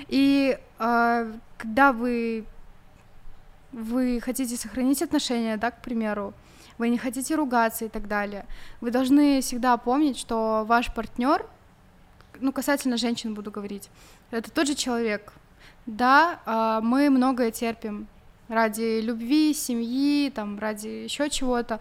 [0.08, 2.46] И э, когда вы
[3.76, 6.34] вы хотите сохранить отношения, да, к примеру,
[6.78, 8.46] вы не хотите ругаться и так далее,
[8.82, 11.46] вы должны всегда помнить, что ваш партнер,
[12.40, 13.90] ну, касательно женщин буду говорить,
[14.32, 15.34] это тот же человек.
[15.86, 18.08] Да, а, мы многое терпим
[18.48, 21.80] ради любви, семьи, там, ради еще чего-то,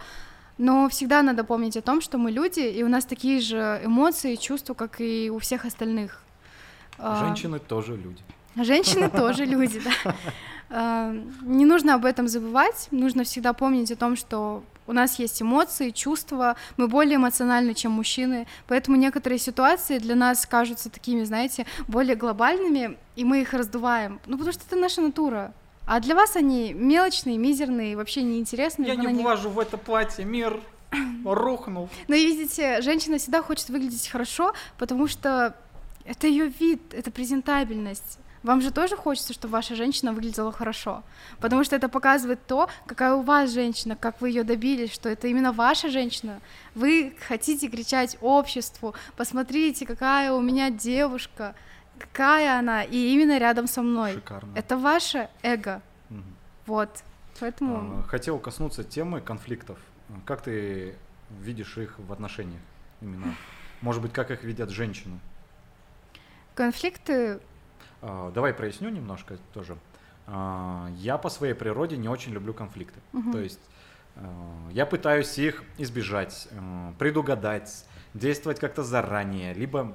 [0.59, 4.35] но всегда надо помнить о том, что мы люди, и у нас такие же эмоции
[4.35, 6.23] и чувства, как и у всех остальных.
[6.99, 8.23] А, Женщины тоже люди.
[8.57, 10.15] Женщины тоже люди, да.
[10.71, 15.40] А, Не нужно об этом забывать, нужно всегда помнить о том, что у нас есть
[15.42, 21.66] эмоции, чувства, мы более эмоциональны, чем мужчины, поэтому некоторые ситуации для нас кажутся такими, знаете,
[21.88, 25.53] более глобальными, и мы их раздуваем, ну потому что это наша натура.
[25.87, 28.88] А для вас они мелочные, мизерные, вообще неинтересные.
[28.88, 30.59] Я не них- влажу в это платье, мир
[31.25, 31.88] рухнул.
[32.09, 35.55] Но и видите, женщина всегда хочет выглядеть хорошо, потому что
[36.07, 38.18] это ее вид, это презентабельность.
[38.45, 41.03] Вам же тоже хочется, чтобы ваша женщина выглядела хорошо,
[41.41, 45.29] потому что это показывает то, какая у вас женщина, как вы ее добились, что это
[45.29, 46.41] именно ваша женщина.
[46.75, 51.55] Вы хотите кричать обществу, посмотрите, какая у меня девушка,
[51.99, 54.13] какая она, и именно рядом со мной.
[54.13, 54.53] Шикарно.
[54.55, 55.81] Это ваше эго,
[56.11, 56.37] Мгм.
[56.67, 56.91] вот.
[57.41, 59.79] Поэтому А, Хотел коснуться темы конфликтов.
[60.27, 60.95] Как ты
[61.41, 62.61] видишь их в отношениях
[63.01, 63.35] именно?
[63.81, 65.19] Может быть, как их видят женщины?
[66.55, 67.41] конфликты
[68.35, 69.77] Давай проясню немножко тоже.
[70.27, 73.01] А, Я по своей природе не очень люблю конфликты.
[73.12, 73.33] Мгм.
[73.33, 73.61] То есть
[74.17, 79.93] а, я пытаюсь их избежать, а, предугадать, действовать как-то заранее, либо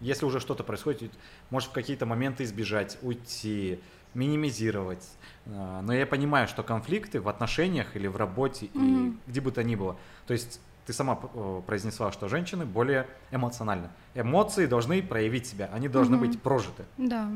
[0.00, 1.12] если уже что-то происходит,
[1.50, 3.80] может в какие-то моменты избежать, уйти,
[4.12, 5.06] минимизировать.
[5.46, 9.20] А, Но я понимаю, что конфликты в отношениях или в работе, и Мгм.
[9.26, 9.96] где бы то ни было.
[10.26, 13.88] То есть ты сама э, произнесла, что женщины более эмоциональны.
[14.14, 16.26] Эмоции должны проявить себя, они должны Мгм.
[16.28, 16.84] быть прожиты.
[16.98, 17.28] Да,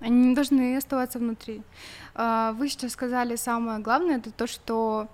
[0.00, 1.62] они не должны оставаться внутри.
[2.14, 5.08] А, Вы сейчас сказали самое главное, это то, что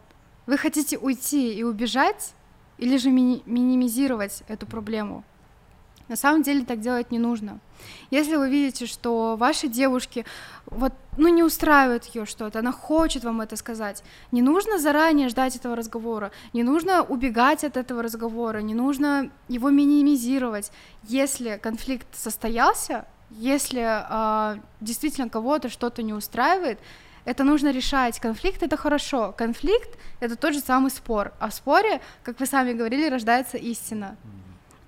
[0.46, 2.34] вы хотите уйти и убежать,
[2.78, 5.24] или же мини- минимизировать эту проблему.
[6.08, 7.60] На самом деле так делать не нужно.
[8.10, 10.24] Если вы видите, что вашей девушке
[10.66, 15.56] вот, ну, не устраивает ее что-то, она хочет вам это сказать, не нужно заранее ждать
[15.56, 20.72] этого разговора, не нужно убегать от этого разговора, не нужно его минимизировать.
[21.04, 26.78] Если конфликт состоялся, если а, действительно кого-то что-то не устраивает,
[27.26, 28.18] это нужно решать.
[28.20, 29.34] Конфликт это хорошо.
[29.36, 31.34] Конфликт это тот же самый спор.
[31.38, 34.16] А в споре, как вы сами говорили, рождается истина.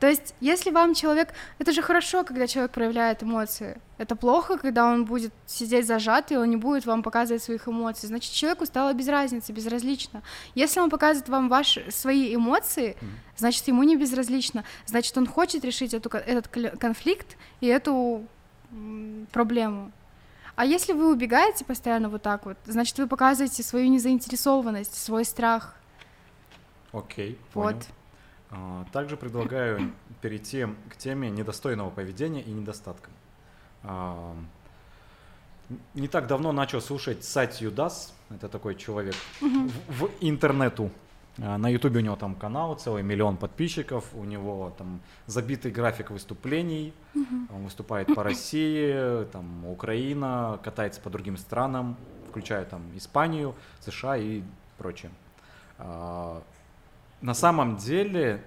[0.01, 1.29] То есть, если вам человек...
[1.59, 3.79] Это же хорошо, когда человек проявляет эмоции.
[3.99, 8.07] Это плохо, когда он будет сидеть зажатый, он не будет вам показывать своих эмоций.
[8.09, 10.23] Значит, человеку стало без разницы, безразлично.
[10.55, 12.97] Если он показывает вам ваши, свои эмоции,
[13.37, 14.65] значит, ему не безразлично.
[14.87, 18.25] Значит, он хочет решить эту, этот конфликт и эту
[19.33, 19.93] проблему.
[20.57, 25.75] А если вы убегаете постоянно вот так вот, значит, вы показываете свою незаинтересованность, свой страх.
[26.93, 27.75] Окей, Вот.
[27.75, 27.83] понял.
[27.83, 28.00] А,
[28.93, 33.13] Также предлагаю перейти к теме недостойного поведения и недостаткам.
[33.85, 34.35] А,
[35.95, 39.47] Не так давно начал слушать Сатью Дас, это такой человек в,
[40.05, 40.91] в интернету.
[41.39, 46.11] А, На ютубе у него там канал, целый миллион подписчиков, у него там забитый график
[46.11, 51.97] выступлений, он выступает по России, там Украина, катается по другим странам,
[52.31, 54.43] включая там Испанию, США и
[54.77, 55.13] прочее.
[57.23, 58.43] На самом деле,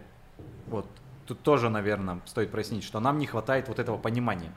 [0.67, 0.85] вот
[1.27, 4.51] тут тоже, наверное, стоит прояснить, что нам не хватает вот этого понимания.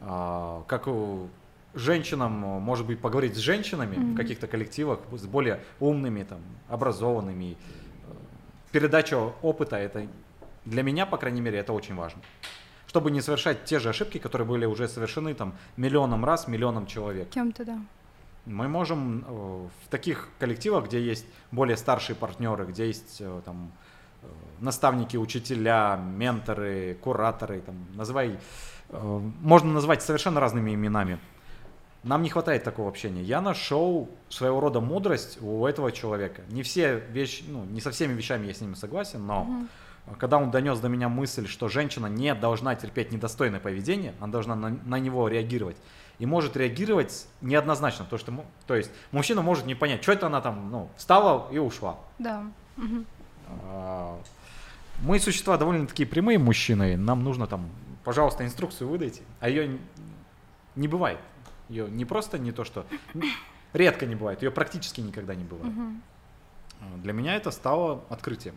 [0.00, 0.88] А, Как
[1.74, 4.16] женщинам, может быть, поговорить с женщинами в Мгм.
[4.16, 7.56] каких-то коллективах, с более умными, там, образованными.
[8.72, 10.06] Передача опыта, это
[10.64, 12.20] для меня, по крайней мере, это очень важно.
[12.86, 17.30] Чтобы не совершать те же ошибки, которые были уже совершены там миллионом раз, миллионом человек.
[17.30, 17.78] Кем-то, да.
[18.44, 23.70] Мы можем э, в таких коллективах, где есть более старшие партнеры, где есть э, там
[24.22, 24.26] э,
[24.60, 28.38] наставники, учителя, менторы, кураторы, там, называй,
[28.90, 31.18] можно назвать совершенно разными именами.
[32.02, 33.22] Нам не хватает такого общения.
[33.22, 36.42] Я нашел своего рода мудрость у этого человека.
[36.48, 39.68] Не все вещи, ну, не со всеми вещами я с ним согласен, но Мгм.
[40.18, 44.56] когда он донес до меня мысль, что женщина не должна терпеть недостойное поведение, она должна
[44.56, 45.76] на, на него реагировать.
[46.18, 50.40] И может реагировать неоднозначно, то, что, то есть мужчина может не понять, что это она
[50.40, 51.98] там, ну, встала и ушла.
[52.18, 52.44] Да.
[53.48, 54.20] А,
[55.02, 57.68] Мы существа довольно-таки прямые мужчины, нам нужно там,
[58.04, 59.78] пожалуйста, инструкцию выдайте, а ее
[60.76, 61.18] не бывает.
[61.68, 62.86] Ее не просто не то, что
[63.72, 65.74] редко не бывает, ее практически никогда не бывает.
[66.80, 68.54] А, Для меня это стало открытием.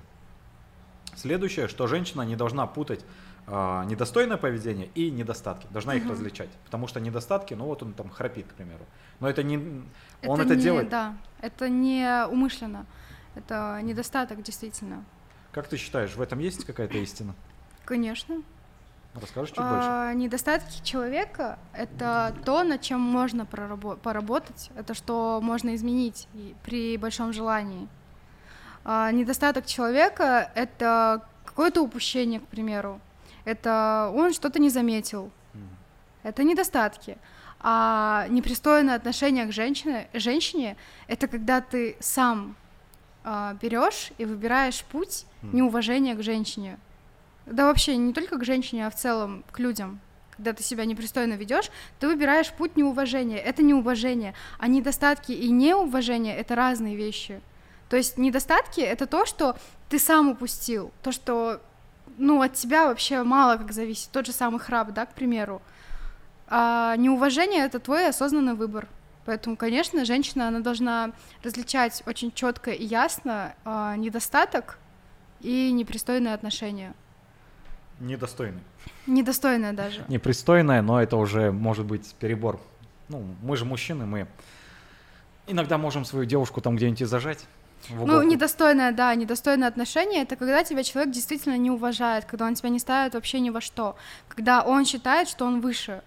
[1.16, 3.06] Следующее, что женщина не должна путать
[3.48, 6.12] недостойное поведение и недостатки, должна их Мгм.
[6.12, 8.86] различать, потому что недостатки, ну вот он там храпит, к примеру,
[9.20, 10.90] но это не, он это это не, делает.
[10.90, 12.86] Да, это не умышленно.
[13.36, 15.04] Это недостаток, действительно.
[15.52, 17.36] Как ты считаешь, в этом есть какая-то истина?
[17.84, 18.42] Конечно.
[19.14, 19.88] Расскажешь чуть больше?
[19.90, 26.28] А, недостатки человека— это то, над чем можно прорабо- поработать, это что можно изменить
[26.64, 27.88] при большом желании.
[28.84, 33.00] А, недостаток человека— это какое-то упущение, к примеру.
[33.46, 35.32] Это он что-то не заметил.
[36.24, 37.18] Это недостатки.
[37.60, 40.76] А непристойное отношение к женщине, женщине
[41.08, 42.56] это когда ты сам
[43.24, 46.80] э, берешь и выбираешь путь неуважения к женщине.
[47.46, 50.00] Да вообще не только к женщине, а в целом к людям.
[50.36, 53.38] Когда ты себя непристойно ведешь, ты выбираешь путь неуважения.
[53.38, 54.34] Это неуважение.
[54.60, 57.42] А недостатки и неуважение это разные вещи.
[57.90, 59.58] То есть недостатки это то, что
[59.90, 61.62] ты сам упустил, то, что
[62.18, 64.10] ну, от тебя вообще мало как зависит.
[64.12, 65.62] Тот же самый храб, да, к примеру.
[66.48, 68.88] А неуважение это твой осознанный выбор.
[69.26, 71.12] Поэтому, конечно, женщина, она должна
[71.44, 74.78] различать очень четко и ясно а, недостаток
[75.42, 76.94] и непристойное отношение.
[78.00, 78.62] Недостойный.
[79.08, 80.06] Недостойное даже.
[80.08, 82.60] Непристойное, но это уже может быть перебор.
[83.08, 84.28] Ну, мы же мужчины, мы
[85.48, 87.46] иногда можем свою девушку там где-нибудь зажать.
[87.90, 92.70] Ну, недостойное, да, недостойное отношение это когда тебя человек действительно не уважает, когда он тебя
[92.70, 93.96] не ставит вообще ни во что,
[94.28, 96.02] когда он считает, что он выше.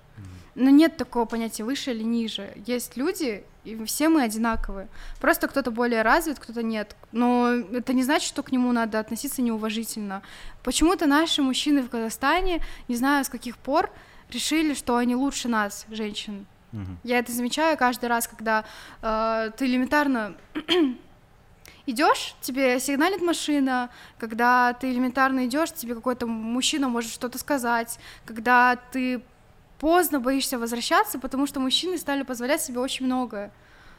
[0.54, 2.52] Но нет такого понятия выше или ниже.
[2.66, 4.88] Есть люди, и все мы одинаковые.
[5.20, 6.96] Просто кто-то более развит, кто-то нет.
[7.12, 10.22] Но это не значит, что к нему надо относиться неуважительно.
[10.64, 13.90] Почему-то наши мужчины в Казахстане, не знаю с каких пор,
[14.30, 16.46] решили, что они лучше нас, женщин.
[16.72, 16.98] Угу.
[17.04, 18.64] Я это замечаю каждый раз, когда
[19.00, 20.34] э, ты элементарно
[21.88, 28.77] идешь, тебе сигналит машина, когда ты элементарно идешь, тебе какой-то мужчина может что-то сказать, когда
[28.92, 29.22] ты
[29.81, 33.51] поздно боишься возвращаться, потому что мужчины стали позволять себе очень многое.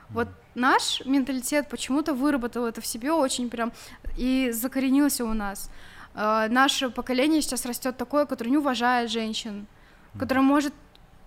[0.09, 3.71] Вот наш менталитет почему-то выработал это в себе очень прям
[4.17, 5.69] и закоренился у нас.
[6.15, 9.67] Э, наше поколение сейчас растет такое, которое не уважает женщин,
[10.17, 10.73] которое может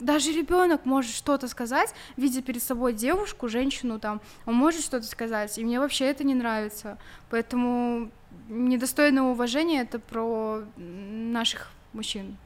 [0.02, 5.56] даже ребенок может что-то сказать, видя перед собой девушку, женщину там, он может что-то сказать,
[5.58, 6.98] и мне вообще это не нравится.
[7.30, 8.10] Поэтому
[8.48, 12.36] недостойное уважение это про наших мужчин.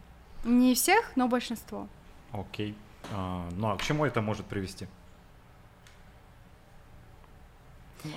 [0.44, 1.88] Не всех, но большинство.
[2.32, 2.74] Окей.
[3.12, 4.86] А, ну а к чему это может привести?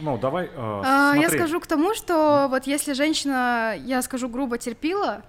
[0.02, 0.46] Ну, давай.
[0.46, 5.24] Э, а, я скажу к тому, что вот если женщина, я скажу грубо, терпила,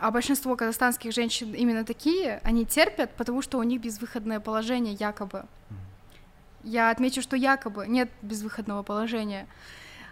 [0.00, 5.44] а большинство казахстанских женщин именно такие, они терпят, потому что у них безвыходное положение якобы.
[6.64, 9.46] Я отмечу, что якобы нет безвыходного положения.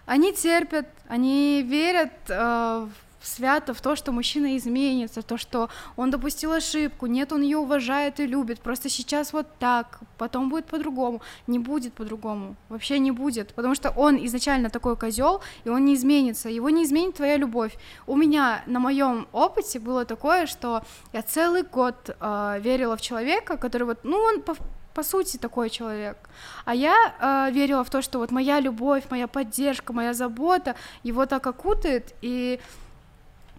[0.06, 2.88] Они терпят, они верят э,
[3.22, 8.20] свято в то, что мужчина изменится, то, что он допустил ошибку, нет, он ее уважает
[8.20, 13.54] и любит, просто сейчас вот так, потом будет по-другому, не будет по-другому, вообще не будет,
[13.54, 17.76] потому что он изначально такой козел, и он не изменится, его не изменит твоя любовь.
[18.06, 23.56] У меня на моем опыте было такое, что я целый год э, верила в человека,
[23.56, 24.56] который вот, ну, он по
[24.94, 26.16] по сути такой человек.
[26.64, 31.24] А я э, верила в то, что вот моя любовь, моя поддержка, моя забота его
[31.26, 32.58] так окутает, и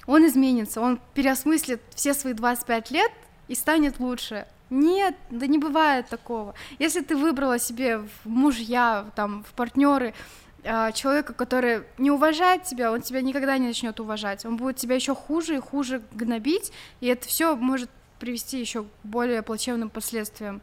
[0.09, 3.11] он изменится, он переосмыслит все свои 25 лет
[3.47, 4.47] и станет лучше.
[4.71, 6.55] Нет, да не бывает такого.
[6.79, 10.15] Если ты выбрала себе в мужья, там, в партнеры
[10.63, 14.45] а, человека, который не уважает тебя, он тебя никогда не начнет уважать.
[14.47, 18.87] Он будет тебя еще хуже и хуже гнобить, и это все может привести еще к
[19.03, 20.59] более плачевным последствиям.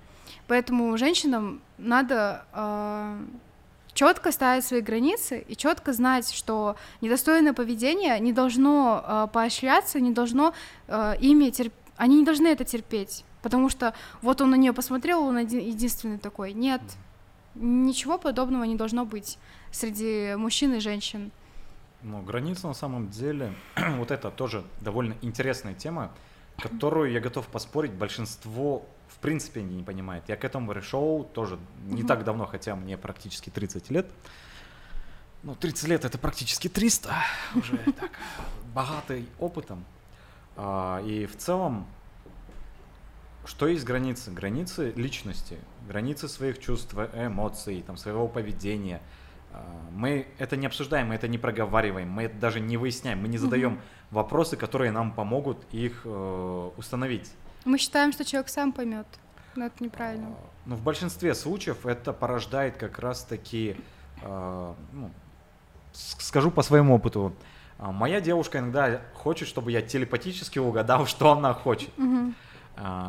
[0.48, 3.18] Поэтому женщинам надо э,
[3.96, 10.12] четко ставить свои границы и четко знать, что недостойное поведение не должно э, поощряться, не
[10.12, 10.52] должно
[10.86, 11.72] э, ими терп...
[11.96, 16.18] они не должны это терпеть, потому что вот он на нее посмотрел, он один, единственный
[16.18, 16.52] такой.
[16.52, 16.82] Нет,
[17.54, 19.38] ничего подобного не должно быть
[19.72, 21.32] среди мужчин и женщин.
[22.02, 23.54] Ну, границы на самом деле,
[23.96, 26.12] вот это тоже довольно интересная тема,
[26.58, 28.84] которую я готов поспорить, большинство
[29.26, 30.22] принципе не понимает.
[30.28, 32.06] Я к этому пришел тоже не угу.
[32.06, 34.06] так давно, хотя мне практически 30 лет.
[35.42, 37.12] Ну, 30 лет это практически 300,
[37.56, 38.12] уже так,
[38.72, 39.84] богатый опытом.
[40.56, 41.88] А, и в целом,
[43.44, 44.30] что есть границы?
[44.30, 45.58] Границы личности,
[45.88, 49.02] границы своих чувств, эмоций, там, своего поведения.
[49.52, 53.26] А, мы это не обсуждаем, мы это не проговариваем, мы это даже не выясняем, мы
[53.26, 53.80] не задаем угу.
[54.12, 57.32] вопросы, которые нам помогут их э, установить.
[57.66, 59.06] Мы считаем, что человек сам поймет.
[59.56, 60.36] Но это неправильно.
[60.66, 63.76] Но в большинстве случаев это порождает как раз-таки,
[64.22, 65.10] э, ну,
[65.92, 67.34] скажу по своему опыту,
[67.78, 71.90] а, моя девушка иногда хочет, чтобы я телепатически угадал, что она хочет.
[71.98, 72.34] Угу.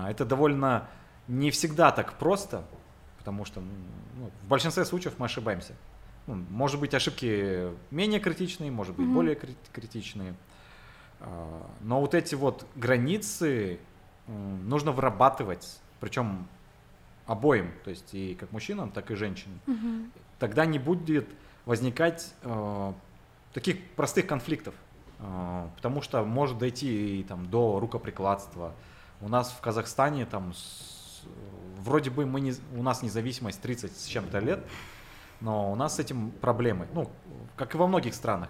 [0.07, 0.87] Это довольно
[1.27, 2.63] не всегда так просто,
[3.19, 5.73] потому что ну, в большинстве случаев мы ошибаемся.
[6.25, 9.13] Ну, может быть, ошибки менее критичные, может быть, угу.
[9.13, 10.35] более критичные.
[11.81, 13.79] Но вот эти вот границы
[14.27, 16.47] нужно вырабатывать, причем
[17.25, 19.59] обоим, то есть и как мужчинам, так и женщинам.
[19.67, 20.09] Угу.
[20.39, 21.27] Тогда не будет
[21.65, 22.93] возникать э,
[23.53, 24.73] таких простых конфликтов.
[25.19, 28.73] э, потому что может дойти и, там, до рукоприкладства.
[29.19, 31.23] У нас в Казахстане там с-
[31.79, 34.63] вроде бы мы не, у нас независимость 30 с чем-то лет,
[35.41, 37.09] но у нас с этим проблемы, ну,
[37.55, 38.49] как и во многих странах.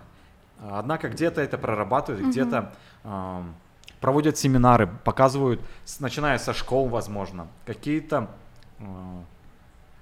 [0.59, 2.31] Однако где-то это прорабатывают, Мгм.
[2.31, 2.73] где-то
[3.05, 3.55] эм,
[4.01, 5.61] проводят семинары, показывают,
[5.99, 8.29] начиная со школ, возможно, какие-то
[8.79, 8.83] э,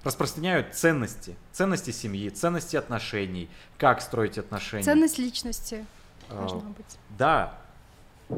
[0.04, 4.84] распространяют ценности, ценности семьи, ценности отношений, как строить отношения.
[4.84, 5.84] Ценность личности
[6.28, 6.98] Э, должна быть.
[7.10, 7.58] да,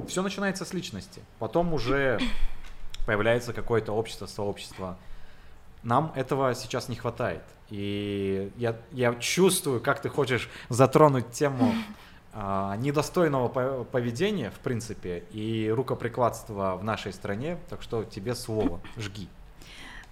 [0.07, 1.23] все начинается с личности.
[1.39, 2.19] Потом уже
[3.07, 4.97] появляется какое-то общество, сообщество.
[5.83, 7.43] Нам этого сейчас не хватает.
[7.71, 11.73] И я, я чувствую, как ты хочешь затронуть тему
[12.35, 17.59] недостойного по- поведения, в принципе, и рукоприкладства в нашей стране.
[17.69, 19.29] Так что тебе слово, жги.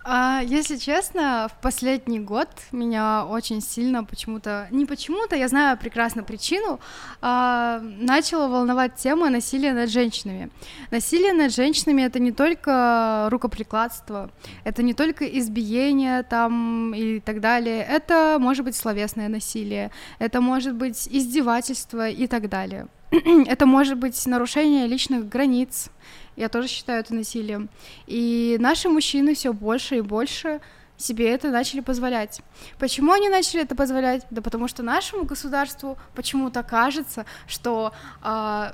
[0.09, 6.23] А, если честно, в последний год меня очень сильно почему-то, не почему-то, я знаю прекрасно
[6.23, 6.79] причину,
[7.21, 10.51] а, начала волновать тема насилия над женщинами.
[10.93, 14.31] Насилие над женщинами это не только рукоприкладство,
[14.63, 19.91] это не только избиение там и так далее, это может быть словесное насилие,
[20.21, 22.87] это может быть издевательство и так далее.
[23.47, 25.91] это может быть нарушение личных границ,
[26.37, 27.69] я тоже считаю это насилием.
[28.07, 30.61] И наши мужчины все больше и больше
[30.97, 32.41] себе это начали позволять.
[32.79, 34.27] Почему они начали это позволять?
[34.31, 37.93] Да потому что нашему государству почему-то кажется, что
[38.23, 38.73] а,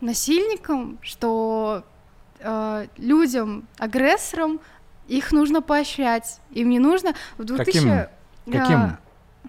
[0.00, 1.84] насильникам, что
[2.40, 4.60] а, людям, агрессорам
[5.08, 6.40] их нужно поощрять.
[6.50, 7.72] Им не нужно в 2000...
[7.72, 8.60] Каким?
[8.60, 8.98] Каким А,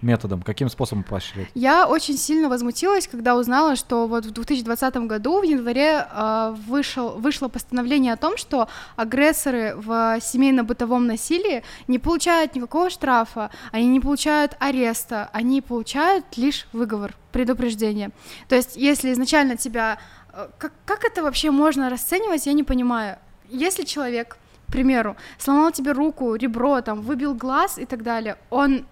[0.02, 1.48] методом, каким способом поощрять?
[1.54, 7.10] я очень сильно возмутилась, когда узнала, что вот в 2020 году в январе э, вышел,
[7.18, 14.00] вышло постановление о том, что агрессоры в семейно-бытовом насилии не получают никакого штрафа, они не
[14.00, 18.10] получают ареста, они получают лишь выговор, предупреждение.
[18.48, 19.98] То есть, если изначально тебя...
[20.32, 23.18] э, Как, как это вообще можно расценивать, я не понимаю.
[23.50, 24.36] Если человек,
[24.68, 28.84] к примеру, сломал тебе руку, ребро, там, выбил глаз и так далее, он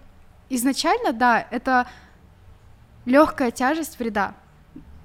[0.49, 1.87] изначально, да, это
[3.05, 4.35] легкая тяжесть вреда.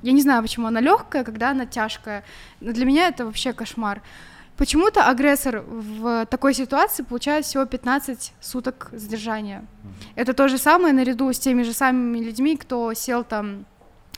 [0.02, 2.24] Я не знаю, почему она легкая, когда она тяжкая.
[2.60, 4.02] Но для меня это вообще кошмар.
[4.56, 9.64] Почему-то агрессор в такой ситуации получает всего 15 суток задержания.
[10.14, 13.64] Это то же самое наряду с теми же самыми людьми, кто сел там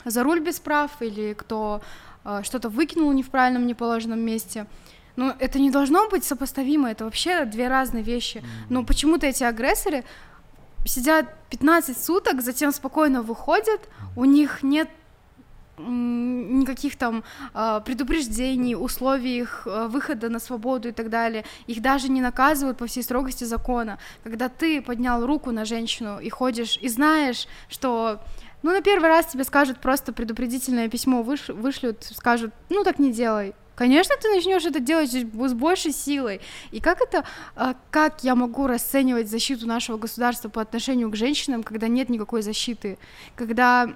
[0.04, 1.82] за руль без прав или кто
[2.24, 4.66] э, что-то выкинул не в правильном, неположенном месте.
[5.16, 8.42] Ну, это не должно быть сопоставимо, это вообще две разные вещи.
[8.68, 10.04] Но почему-то эти агрессоры
[10.84, 14.88] сидят 15 суток, затем спокойно выходят, у них нет
[15.76, 21.44] никаких там а, предупреждений, условий их а, выхода на свободу и так далее.
[21.66, 23.98] Их даже не наказывают по всей строгости закона.
[24.22, 28.20] Когда ты поднял руку на женщину и ходишь, и знаешь, что
[28.62, 33.12] ну, на первый раз тебе скажут просто предупредительное письмо, выш- вышлют, скажут, ну, так не
[33.12, 33.54] делай.
[33.74, 36.40] Конечно, ты начнешь это делать с большей силой.
[36.70, 37.24] И как это,
[37.56, 42.42] а, как я могу расценивать защиту нашего государства по отношению к женщинам, когда нет никакой
[42.42, 42.98] защиты?
[43.34, 43.88] Когда,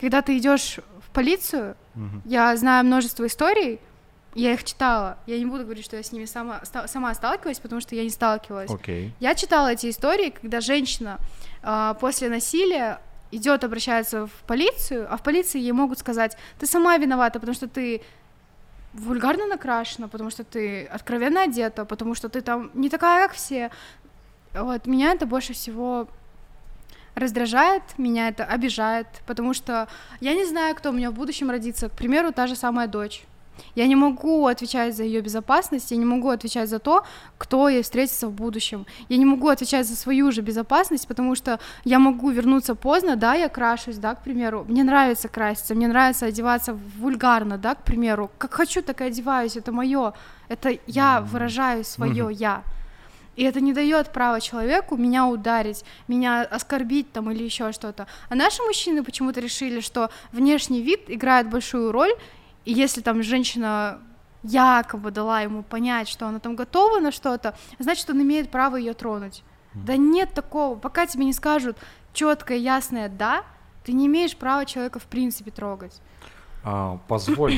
[0.00, 2.22] когда ты идешь в полицию, Мгм.
[2.24, 3.80] я знаю множество историй,
[4.34, 5.18] я их читала.
[5.26, 8.02] Я не буду говорить, что я с ними сама, ста- сама сталкивалась, потому что я
[8.04, 8.70] не сталкивалась.
[8.70, 9.12] Окей.
[9.18, 11.18] Я читала эти истории, когда женщина
[11.62, 13.00] а, после насилия
[13.32, 17.66] идет, обращается в полицию, а в полиции ей могут сказать, ты сама виновата, потому что
[17.66, 18.02] ты
[18.98, 23.70] вульгарно накрашена, потому что ты откровенно одета, потому что ты там не такая, как все.
[24.54, 26.08] Вот, меня это больше всего
[27.14, 29.88] раздражает, меня это обижает, потому что
[30.20, 31.88] я не знаю, кто у меня в будущем родится.
[31.88, 33.24] К примеру, та же самая дочь.
[33.74, 37.04] Я не могу отвечать за ее безопасность, я не могу отвечать за то,
[37.38, 38.86] кто ей встретится в будущем.
[39.08, 43.34] Я не могу отвечать за свою же безопасность, потому что я могу вернуться поздно, да,
[43.34, 44.64] я крашусь, да, к примеру.
[44.68, 48.30] Мне нравится краситься, мне нравится одеваться вульгарно, да, к примеру.
[48.38, 50.12] Как хочу, так и одеваюсь, это мое.
[50.48, 52.32] Это я выражаю свое Мгм.
[52.32, 52.62] я.
[53.36, 58.06] И это не дает права человеку меня ударить, меня оскорбить там или еще что-то.
[58.30, 62.12] А наши мужчины почему-то решили, что внешний вид играет большую роль,
[62.66, 64.00] и если там женщина
[64.42, 68.92] якобы дала ему понять, что она там готова на что-то, значит, он имеет право ее
[68.92, 69.42] тронуть.
[69.72, 70.78] Да нет такого.
[70.78, 71.76] Пока тебе не скажут
[72.12, 73.44] четкое, ясное да,
[73.84, 76.00] ты не имеешь права человека в принципе трогать.
[76.64, 77.54] А, позволь,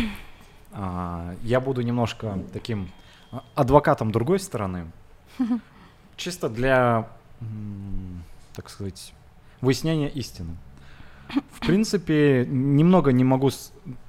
[0.73, 2.91] а, я буду немножко таким
[3.31, 4.91] а, адвокатом другой стороны.
[6.17, 7.09] Чисто для,
[8.55, 9.15] так сказать,
[9.61, 10.57] выяснения истины.
[11.51, 13.51] В принципе, немного не могу,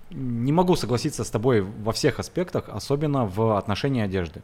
[0.10, 4.42] не могу согласиться с тобой во всех аспектах, особенно в отношении одежды.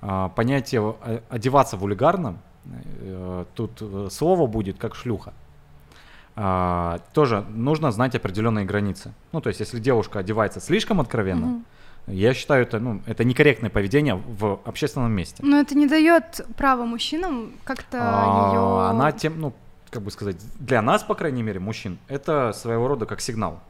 [0.00, 0.94] А, Понятие
[1.28, 2.38] одеваться вульгарно,
[3.00, 5.32] э, тут э, слово будет как шлюха.
[6.34, 9.12] а, тоже нужно знать определенные границы.
[9.32, 11.64] Ну, то есть, если девушка одевается слишком откровенно, Мгм.
[12.06, 15.42] я считаю, это, ну, это некорректное поведение в общественном месте.
[15.44, 18.90] Но это не дает права мужчинам как-то А, ее.
[18.90, 19.52] Она тем, ну,
[19.90, 23.60] как бы сказать, для нас, по крайней мере, мужчин, это своего рода как сигнал.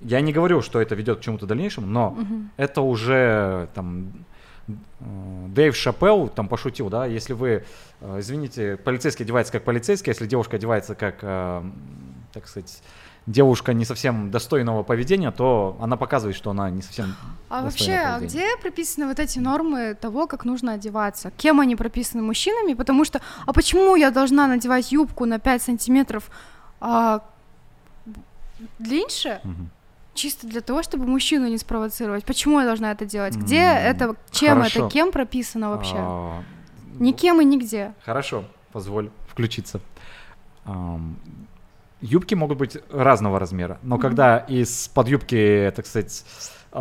[0.00, 2.16] Я не говорю, что это ведет к чему-то дальнейшему, но
[2.56, 4.12] это уже там
[4.66, 4.72] э,
[5.48, 7.64] Дэйв Шапелл там пошутил, да, если вы,
[8.00, 11.62] э, извините, полицейский одевается как полицейский, если девушка одевается как, э,
[12.32, 12.82] так сказать,
[13.26, 17.14] девушка не совсем достойного поведения, то она показывает, что она не совсем
[17.48, 18.44] А вообще, а поведения.
[18.44, 21.30] где прописаны вот эти нормы того, как нужно одеваться?
[21.36, 22.74] Кем они прописаны мужчинами?
[22.74, 26.30] Потому что, а почему я должна надевать юбку на 5 сантиметров
[26.80, 27.22] а,
[28.78, 29.40] длиннее?
[29.44, 29.70] Мгм.
[30.20, 32.26] Чисто для того, чтобы мужчину не спровоцировать.
[32.26, 33.34] Почему я должна это делать?
[33.36, 34.80] Где М, это, чем хорошо.
[34.80, 35.94] это, кем прописано вообще?
[35.96, 36.42] А,
[36.98, 37.94] Никем и нигде.
[38.04, 39.80] Хорошо, позволь включиться.
[42.02, 46.22] Юбки могут быть разного размера, но когда из-под юбки, так сказать,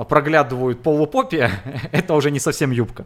[0.09, 1.49] проглядывают полупопия,
[1.93, 3.05] это уже не совсем юбка.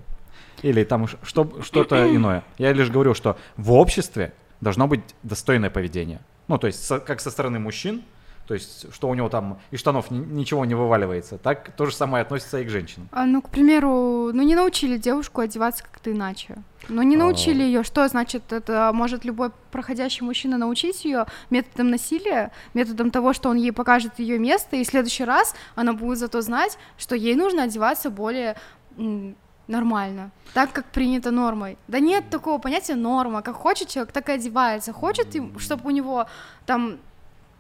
[0.64, 2.44] Или там что, что-то иное.
[2.58, 6.22] Я лишь говорю, что в обществе должно быть достойное поведение.
[6.48, 8.02] Ну, то есть, со- как со стороны мужчин,
[8.48, 11.96] то есть, что у него там из штанов ни- ничего не вываливается, так то же
[11.96, 13.08] самое относится и к женщинам.
[13.12, 16.56] А, ну, к примеру, ну не научили девушку одеваться как-то иначе.
[16.89, 17.20] Ну не А.
[17.20, 23.32] научили ее, что значит это может любой проходящий мужчина научить ее методом насилия, методом того,
[23.32, 27.16] что он ей покажет ее место, и в следующий раз она будет зато знать, что
[27.16, 28.58] ей нужно одеваться более
[29.68, 31.78] нормально, так как принято нормой.
[31.88, 34.91] Да нет такого понятия норма, как хочет человек, так и одевается.
[34.91, 35.28] Хочет,
[35.58, 36.28] чтобы у него
[36.66, 36.98] там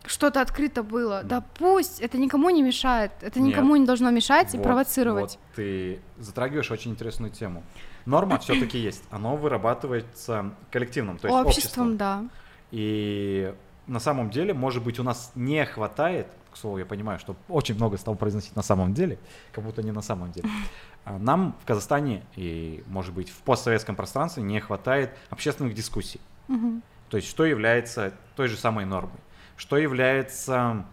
[0.05, 1.23] что-то открыто было.
[1.23, 3.49] Да пусть, это никому не мешает, это Нет.
[3.55, 5.37] никому не должно мешать и Вот, провоцировать.
[5.39, 7.63] вот ты затрагиваешь очень интересную тему.
[8.05, 9.03] Норма все-таки есть.
[9.11, 11.97] Оно вырабатывается коллективным, то есть Обществом, обществом.
[11.97, 12.23] да.
[12.71, 13.53] И
[13.87, 17.75] на самом деле, может быть, у нас не хватает, к слову, я понимаю, что очень
[17.75, 19.17] много стал произносить на самом деле,
[19.51, 20.49] как будто не на самом деле.
[21.05, 26.21] А Нам в Казахстане и, может быть, в постсоветском пространстве не хватает общественных дискуссий.
[26.47, 26.81] Мгм.
[27.09, 29.19] То есть, что является той же самой нормой?
[29.57, 30.85] Что является,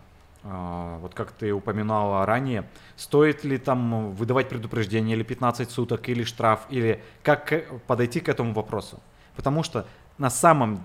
[0.44, 6.24] а, вот как ты упоминала ранее, стоит ли там выдавать предупреждение или 15 суток, или
[6.24, 7.52] штраф, или как
[7.86, 9.00] подойти к этому вопросу?
[9.36, 9.86] Потому что
[10.18, 10.84] на самом...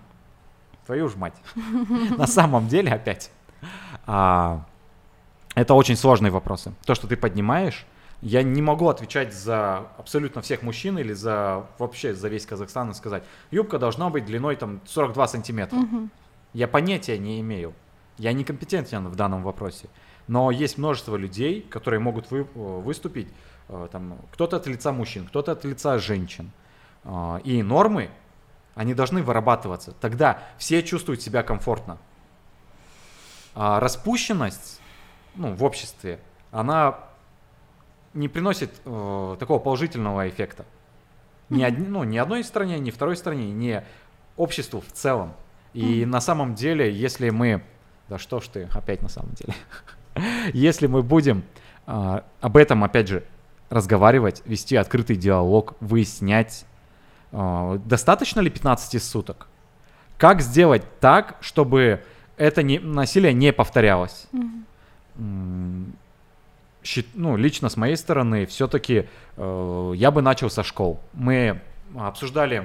[0.85, 1.33] Твою ж мать.
[2.17, 3.31] На самом деле, опять,
[4.05, 4.63] а,
[5.55, 6.73] это очень сложные вопросы.
[6.85, 7.85] То, что ты поднимаешь,
[8.21, 12.93] я не могу отвечать за абсолютно всех мужчин или за вообще за весь Казахстан и
[12.93, 15.77] сказать, юбка должна быть длиной там 42 сантиметра.
[15.77, 16.11] Мгм.
[16.55, 17.73] Я понятия не имею.
[18.17, 19.89] Я некомпетентен в данном вопросе.
[20.27, 23.27] Но есть множество людей, которые могут вы- э, выступить,
[23.67, 26.51] э, там, кто-то от лица мужчин, кто-то от лица женщин.
[27.03, 28.09] А, И нормы,
[28.73, 29.91] они должны вырабатываться.
[29.99, 31.97] Тогда все чувствуют себя комфортно.
[33.53, 34.79] А распущенность
[35.35, 36.19] ну, в обществе,
[36.51, 36.97] она
[38.13, 40.65] не приносит э, такого положительного эффекта.
[41.49, 43.83] Ни, одни- ну, ни одной стране, ни второй стране, ни
[44.37, 45.33] обществу в целом.
[45.75, 47.61] И на самом деле, если мы...
[48.07, 49.53] Да что ж ты, опять на самом деле.
[50.53, 51.43] если мы будем
[51.85, 53.23] а, об этом, опять же,
[53.69, 56.65] разговаривать, вести открытый диалог, выяснять,
[57.33, 59.47] а, достаточно ли 15 суток?
[60.17, 62.01] Как сделать так, чтобы
[62.37, 64.27] это не, насилие не повторялось?
[66.83, 71.01] Щит- ну, лично с моей стороны, все-таки я бы начал со школ.
[71.13, 71.59] Мы
[71.97, 72.63] обсуждали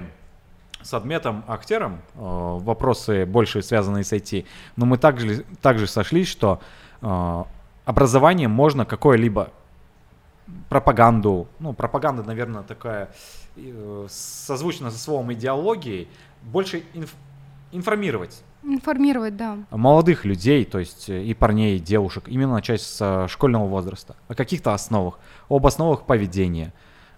[0.82, 6.60] с Адметом Актером э, вопросы больше связанные с IT, но мы также, также сошлись, что
[7.02, 7.44] э,
[7.84, 9.50] образованием можно какое-либо
[10.68, 13.10] пропаганду, ну, пропаганда, наверное, такая
[13.56, 16.08] э, созвучна со словом идеологией,
[16.42, 17.14] больше инф-
[17.72, 19.56] информировать Информировать, да.
[19.70, 24.16] молодых людей, то есть э, и парней, и девушек, именно начать с э, школьного возраста,
[24.28, 25.18] о каких-то основах,
[25.48, 26.72] об основах поведения.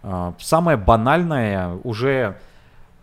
[0.05, 2.39] А, Самое банальное, уже,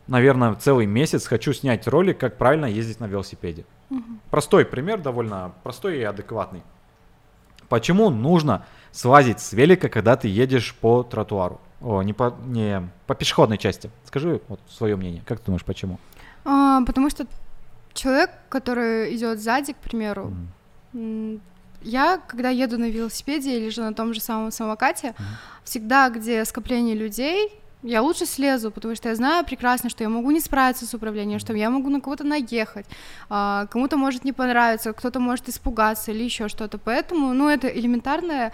[0.10, 3.66] наверное, целый месяц хочу снять ролик, как правильно ездить на велосипеде.
[4.30, 6.64] Простой пример, довольно простой и адекватный.
[7.70, 11.62] Почему нужно слазить с велика, когда ты едешь по тротуару?
[11.82, 13.90] О, не по, не по пешеходной части.
[14.06, 15.24] Скажи вот свое мнение.
[15.26, 16.00] Как ты думаешь, почему?
[16.44, 17.26] А, потому что
[17.94, 20.34] человек, который идет сзади, к примеру,
[20.94, 21.42] м,
[21.82, 25.16] я, когда еду на велосипеде или же на том же самом самокате,
[25.64, 30.32] всегда, где скопление людей, я лучше слезу, потому что я знаю прекрасно, что я могу
[30.32, 32.86] не справиться с управлением, что я могу на кого-то наехать,
[33.30, 36.78] а, кому-то может не понравиться, кто-то может испугаться или еще что-то.
[36.78, 38.54] Поэтому, ну, это элементарная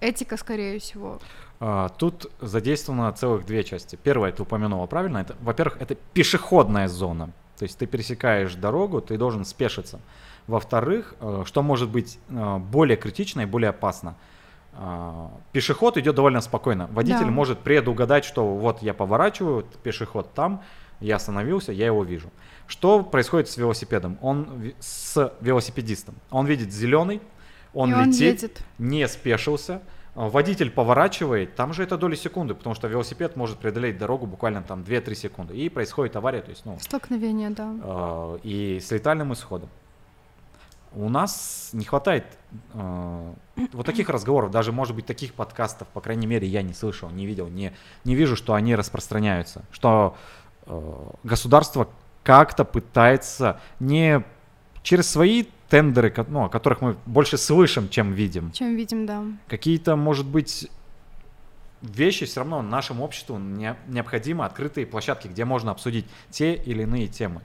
[0.00, 1.20] этика, скорее всего.
[1.60, 3.98] А, Тут задействовано целых две части.
[4.02, 7.30] Первая, ты упомянула правильно, это, во-первых, это пешеходная зона.
[7.58, 10.00] То есть ты пересекаешь дорогу, ты должен спешиться.
[10.46, 14.16] Во-вторых, э, что может быть э, более критично и более опасно?
[14.74, 16.88] Э, Пешеход идет довольно спокойно.
[16.92, 17.30] Водитель Да.
[17.30, 20.62] может предугадать, что вот я поворачиваю, пешеход там,
[21.00, 22.30] я остановился, я его вижу.
[22.68, 24.18] Что происходит с велосипедом?
[24.22, 26.14] Он с велосипедистом.
[26.30, 27.20] Он видит зеленый,
[27.74, 28.62] он И он летит, едет.
[28.78, 29.82] не спешился.
[30.14, 34.62] А, Водитель поворачивает, там же это доли секунды, потому что велосипед может преодолеть дорогу буквально
[34.62, 35.54] там 2-3 секунды.
[35.56, 37.74] И происходит авария, то есть, ну, Столкновение, да.
[37.82, 39.68] э, и с летальным исходом.
[40.94, 42.24] У нас не хватает
[42.74, 43.34] э,
[43.72, 47.26] вот таких разговоров, даже, может быть, таких подкастов, по крайней мере, я не слышал, не
[47.26, 47.72] видел, не,
[48.04, 50.16] не вижу, что они распространяются, что
[50.66, 51.88] э, государство
[52.22, 54.22] как-то пытается не
[54.82, 59.22] через свои тендеры, ну, о которых мы больше слышим, чем видим, Чем видим, да.
[59.48, 60.68] какие-то, может быть,
[61.80, 67.08] вещи все равно нашему обществу не- необходимы открытые площадки, где можно обсудить те или иные
[67.08, 67.40] темы.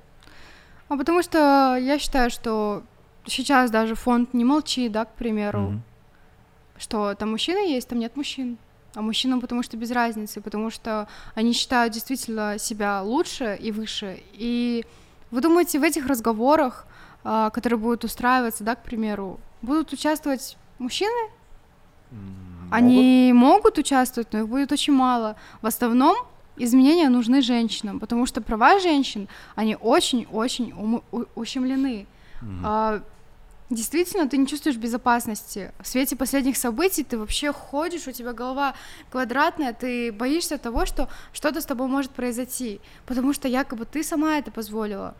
[0.90, 2.84] А потому что я считаю, что
[3.28, 5.82] сейчас даже фонд не молчит, да, к примеру, Мгм.
[6.78, 8.58] что там мужчины есть, там нет мужчин.
[8.96, 14.24] А мужчинам потому что без разницы, потому что они считают действительно себя лучше и выше.
[14.34, 14.86] И
[15.30, 16.88] вы думаете, в этих разговорах,
[17.24, 21.30] а, которые будут устраиваться, да, к примеру, будут участвовать мужчины?
[22.12, 22.74] Могут.
[22.74, 25.36] Они могут участвовать, но их будет очень мало.
[25.62, 26.16] В основном
[26.56, 30.74] изменения нужны женщинам, потому что права женщин, они очень-очень
[31.36, 32.08] ущемлены.
[32.42, 32.66] Мгм.
[33.70, 35.74] Действительно, ты не чувствуешь безопасности.
[35.80, 38.76] В свете последних событий ты вообще ходишь, у тебя голова
[39.12, 44.38] квадратная, ты боишься того, что что-то с тобой может произойти, потому что якобы ты сама
[44.38, 45.16] это позволила.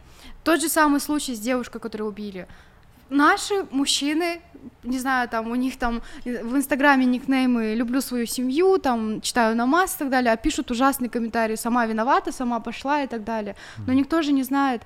[0.46, 2.48] Тот же самый случай с девушкой, которую убили.
[3.10, 4.42] Наши мужчины,
[4.84, 9.96] не знаю, там у них там в Инстаграме никнеймы «люблю свою семью», там читаю намаз
[9.96, 13.56] и так далее, а пишут ужасные комментарии «сама виновата», «сама пошла» и так далее.
[13.86, 14.82] Но никто же не знает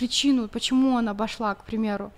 [0.00, 2.10] причину, почему она пошла, к примеру.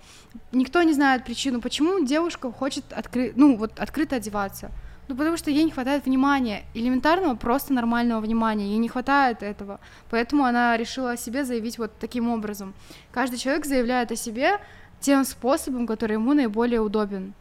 [0.53, 3.33] Никто не знает причину, почему девушка хочет откры...
[3.35, 4.71] ну, вот, открыто одеваться.
[5.09, 9.81] Ну, потому что ей не хватает внимания, элементарного, просто нормального внимания, ей не хватает этого.
[10.09, 12.73] Поэтому она решила о себе заявить вот таким образом.
[13.11, 14.59] Каждый человек заявляет о себе
[15.01, 17.33] тем способом, который ему наиболее удобен.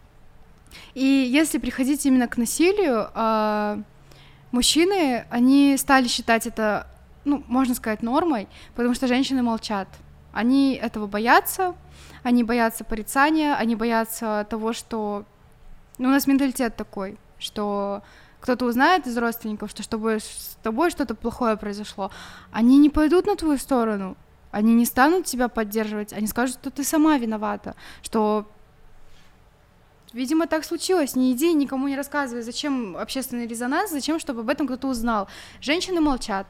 [0.94, 3.78] И если приходить именно к насилию, а,
[4.50, 6.88] мужчины, они стали считать это,
[7.24, 9.86] ну, можно сказать, нормой, потому что женщины молчат.
[10.32, 11.74] Они этого боятся,
[12.22, 15.24] они боятся порицания, они боятся того, что...
[15.98, 18.02] Ну, у нас менталитет такой, что
[18.40, 22.10] кто-то узнает из родственников, что чтобы с тобой что-то плохое произошло,
[22.50, 24.16] они не пойдут на твою сторону,
[24.50, 28.46] они не станут тебя поддерживать, они скажут, что ты сама виновата, что
[30.12, 31.16] Видимо, так случилось.
[31.16, 35.26] Не иди, никому не рассказывай, зачем общественный резонанс, зачем, чтобы об этом кто-то узнал.
[35.62, 36.46] Женщины молчат,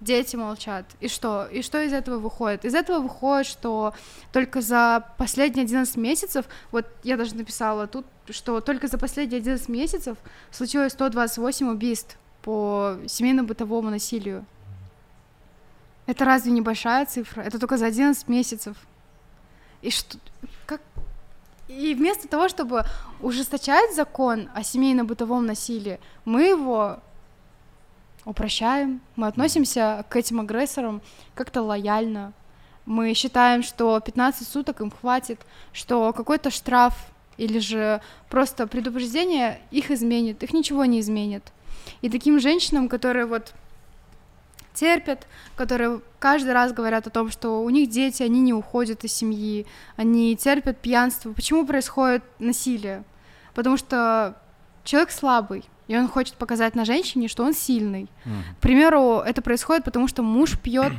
[0.00, 0.84] дети молчат.
[1.00, 1.46] И что?
[1.46, 2.64] И что из этого выходит?
[2.64, 3.94] Из этого выходит, что
[4.32, 9.68] только за последние 11 месяцев, вот я даже написала тут, что только за последние 11
[9.68, 10.16] месяцев
[10.50, 14.44] случилось 128 убийств по семейно-бытовому насилию.
[16.06, 17.42] Это разве небольшая цифра?
[17.42, 18.76] Это только за 11 месяцев.
[19.82, 20.18] И что...
[20.66, 20.80] Как...
[21.68, 22.84] И вместо того, чтобы
[23.20, 26.98] ужесточать закон о семейно-бытовом насилии, мы его
[28.24, 31.02] упрощаем, мы относимся к этим агрессорам
[31.34, 32.32] как-то лояльно.
[32.86, 35.40] Мы считаем, что 15 суток им хватит,
[35.72, 36.94] что какой-то штраф
[37.36, 41.52] или же просто предупреждение их изменит, их ничего не изменит.
[42.02, 43.54] И таким женщинам, которые вот
[44.74, 49.12] терпят, которые каждый раз говорят о том, что у них дети, они не уходят из
[49.12, 49.66] семьи,
[49.96, 51.32] они терпят пьянство.
[51.32, 53.04] Почему происходит насилие?
[53.54, 54.36] Потому что
[54.84, 58.06] человек слабый, и он хочет показать на женщине, что он сильный.
[58.24, 58.44] Мгм.
[58.58, 60.92] К примеру, это происходит потому, что муж пьет,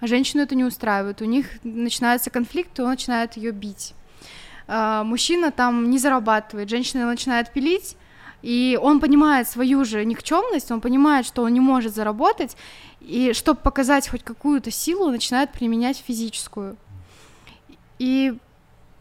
[0.00, 1.22] а женщину это не устраивает.
[1.22, 3.94] У них начинается конфликт, и он начинает ее бить.
[4.66, 7.96] А, Мужчина там не зарабатывает, женщина начинает пилить,
[8.42, 12.56] и он понимает свою же никчемность, он понимает, что он не может заработать,
[13.00, 16.76] и чтобы показать хоть какую-то силу, начинает применять физическую.
[18.00, 18.36] И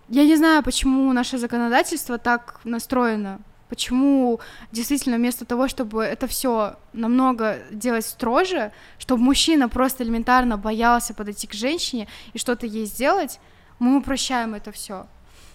[0.08, 3.40] я не знаю, почему наше законодательство так настроено.
[3.76, 4.40] Почему
[4.72, 11.46] действительно вместо того, чтобы это все намного делать строже, чтобы мужчина просто элементарно боялся подойти
[11.46, 13.42] к женщине и что-то ей сделать,
[13.80, 15.08] мы упрощаем это все.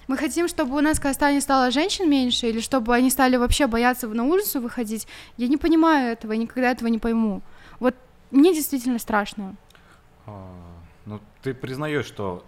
[0.06, 3.66] Мы хотим, чтобы у нас в Казахстане стало женщин меньше, или чтобы они стали вообще
[3.66, 5.06] бояться на улицу выходить.
[5.38, 7.40] Я не понимаю этого, я никогда этого не пойму.
[7.78, 7.94] Вот
[8.30, 9.56] мне действительно страшно.
[10.26, 10.46] А,
[11.06, 12.44] Ну, ты признаешь, что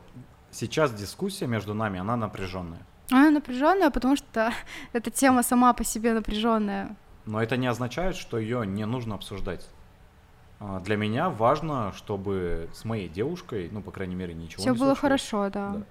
[0.51, 2.83] сейчас дискуссия между нами, она напряженная.
[3.11, 4.53] Она напряженная, потому что
[4.92, 6.96] эта тема сама по себе напряженная.
[7.26, 9.68] Но это не означает, что ее не нужно обсуждать.
[10.61, 14.78] А, Для меня важно, чтобы с моей девушкой, ну, по крайней мере, ничего Все не
[14.78, 15.70] было хорошо, да.
[15.70, 15.82] Да.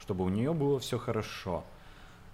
[0.00, 1.64] Чтобы у нее было все хорошо.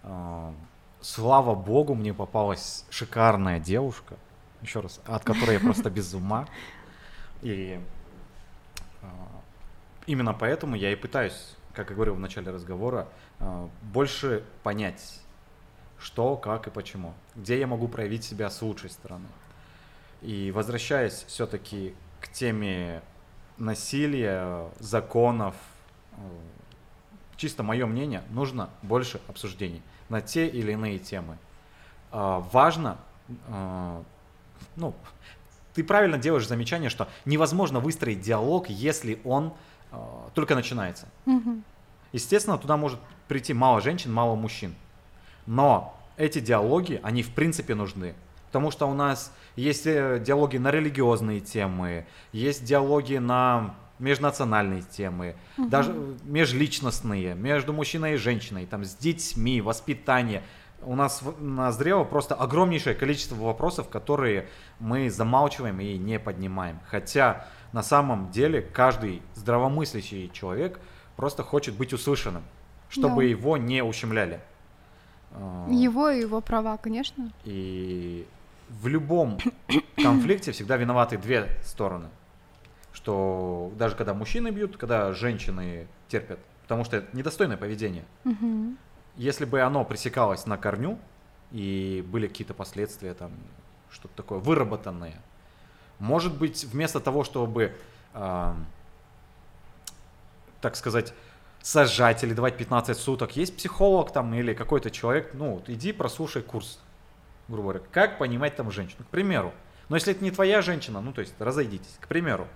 [0.03, 0.55] А,
[1.01, 4.15] Слава богу, мне попалась шикарная девушка,
[4.63, 6.47] еще раз, от которой я просто без ума.
[7.43, 7.79] И
[9.03, 9.07] а,
[10.07, 13.09] именно поэтому я и пытаюсь, как я говорил в начале разговора,
[13.83, 15.21] больше понять,
[15.99, 19.27] что, как и почему, где я могу проявить себя с лучшей стороны.
[20.23, 23.03] И возвращаясь все-таки к теме
[23.59, 25.55] насилия, законов,
[26.13, 26.17] э,
[27.37, 31.39] чисто мое мнение, нужно больше обсуждений на те или иные темы.
[32.11, 32.99] А, Важно,
[33.49, 34.03] а,
[34.77, 34.95] ну,
[35.75, 39.53] ты правильно делаешь замечание, что невозможно выстроить диалог, если он
[39.93, 41.09] а, только начинается.
[41.27, 41.65] Мгм.
[42.13, 42.99] Естественно, туда может
[43.29, 44.75] прийти мало женщин, мало мужчин.
[45.47, 48.15] Но эти диалоги, они в принципе нужны.
[48.47, 55.37] Потому что у нас есть э, диалоги на религиозные темы, есть диалоги на межнациональные темы,
[55.57, 55.95] даже
[56.25, 60.43] межличностные, между мужчиной и женщиной, там, с детьми, воспитание.
[60.83, 64.49] У нас назрело просто огромнейшее количество вопросов, которые
[64.79, 66.79] мы замалчиваем и не поднимаем.
[66.87, 70.79] Хотя на самом деле каждый здравомыслящий человек
[71.17, 72.43] просто хочет быть услышанным,
[72.89, 73.29] чтобы Да.
[73.29, 74.41] его не ущемляли.
[75.33, 77.31] А, Его и его права, конечно.
[77.45, 78.27] И
[78.69, 79.39] в любом
[79.97, 82.09] конфликте всегда виноваты две стороны.
[82.93, 86.39] Что даже когда мужчины бьют, когда женщины терпят.
[86.63, 88.05] Потому что это недостойное поведение.
[88.25, 88.79] Мгм.
[89.17, 90.99] Если бы оно пресекалось на корню,
[91.53, 93.31] и были какие-то последствия, там,
[93.91, 95.21] что-то такое выработанное,
[95.99, 97.75] может быть, вместо того, чтобы,
[98.15, 98.57] а,
[100.61, 101.13] так сказать,
[101.63, 106.79] сажать или давать 15 суток, есть психолог там или какой-то человек, ну, иди прослушай курс,
[107.49, 109.53] грубо говоря, как понимать там женщину, к примеру.
[109.89, 112.47] Но если это не твоя женщина, ну, то есть разойдитесь, к примеру,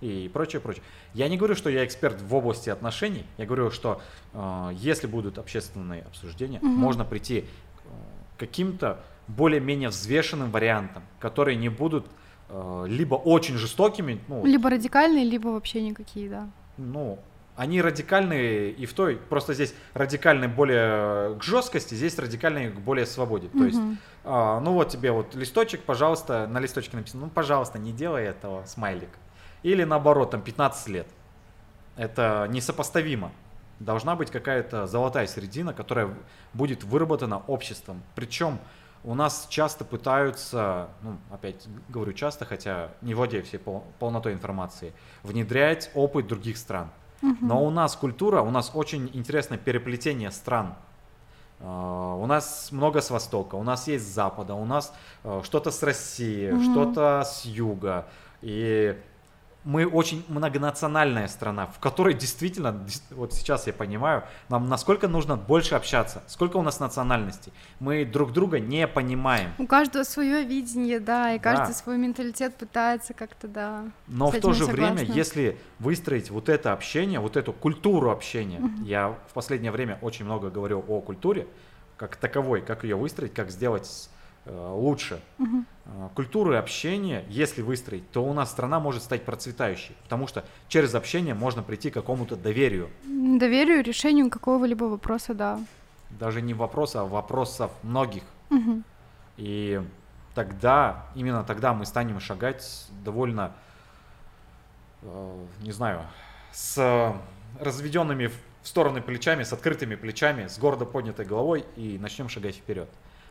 [0.00, 0.82] и прочее, прочее.
[1.14, 4.00] Я не говорю, что я эксперт в области отношений, я говорю, что
[4.34, 6.70] э, если будут общественные обсуждения, Мгм.
[6.70, 7.44] можно прийти э,
[8.36, 12.06] к каким-то более-менее взвешенным вариантам, которые не будут
[12.50, 16.48] э, либо очень жестокими, ну, Либо радикальные, либо вообще никакие, да.
[16.76, 17.18] ну,
[17.56, 23.06] они радикальные и в той, просто здесь радикальные более к жесткости, здесь радикальные к более
[23.06, 23.48] свободе.
[23.48, 23.78] То есть,
[24.24, 28.64] а, ну вот тебе вот листочек, пожалуйста, на листочке написано, ну, пожалуйста, не делай этого,
[28.66, 29.10] смайлик.
[29.62, 31.06] Или наоборот, там 15 лет.
[31.96, 33.32] Это несопоставимо.
[33.80, 36.14] Должна быть какая-то золотая середина, которая
[36.52, 38.02] будет выработана обществом.
[38.14, 38.58] Причем
[39.02, 44.92] у нас часто пытаются, ну, опять говорю часто, хотя не владею всей пол- полнотой информации,
[45.22, 46.90] внедрять опыт других стран.
[47.22, 50.74] Но у нас культура, у нас очень интересное переплетение стран.
[51.60, 54.92] А, У нас много с востока, у нас есть с запада, у нас
[55.24, 58.06] э, что-то с России, что-то с юга.
[58.42, 58.96] И
[59.66, 65.74] мы очень многонациональная страна, в которой действительно, вот сейчас я понимаю, нам насколько нужно больше
[65.74, 67.52] общаться, сколько у нас национальностей.
[67.80, 69.50] Мы друг друга не понимаем.
[69.58, 71.42] У каждого свое видение, да, и Да.
[71.56, 73.84] каждый свой менталитет пытается как-то, да.
[74.06, 79.18] Но в то же время, если выстроить вот это общение, вот эту культуру общения, я
[79.28, 81.48] в последнее время очень много говорю о культуре,
[81.96, 84.10] как таковой, как ее выстроить, как сделать
[84.46, 85.20] лучше.
[85.38, 85.66] Мгм.
[85.86, 90.94] Э, Культуру общения, если выстроить, то у нас страна может стать процветающей, потому что через
[90.94, 92.90] общение можно прийти к какому-то доверию.
[93.04, 95.60] Доверию решению какого-либо вопроса, да.
[96.10, 98.22] Даже не вопроса, а вопросов многих.
[98.50, 98.84] Мгм.
[99.36, 99.82] И
[100.34, 103.52] тогда, именно тогда мы станем шагать довольно,
[105.02, 106.02] э, не знаю,
[106.52, 107.14] с
[107.60, 112.88] разведенными в стороны плечами, с открытыми плечами, с гордо поднятой головой и начнем шагать вперед.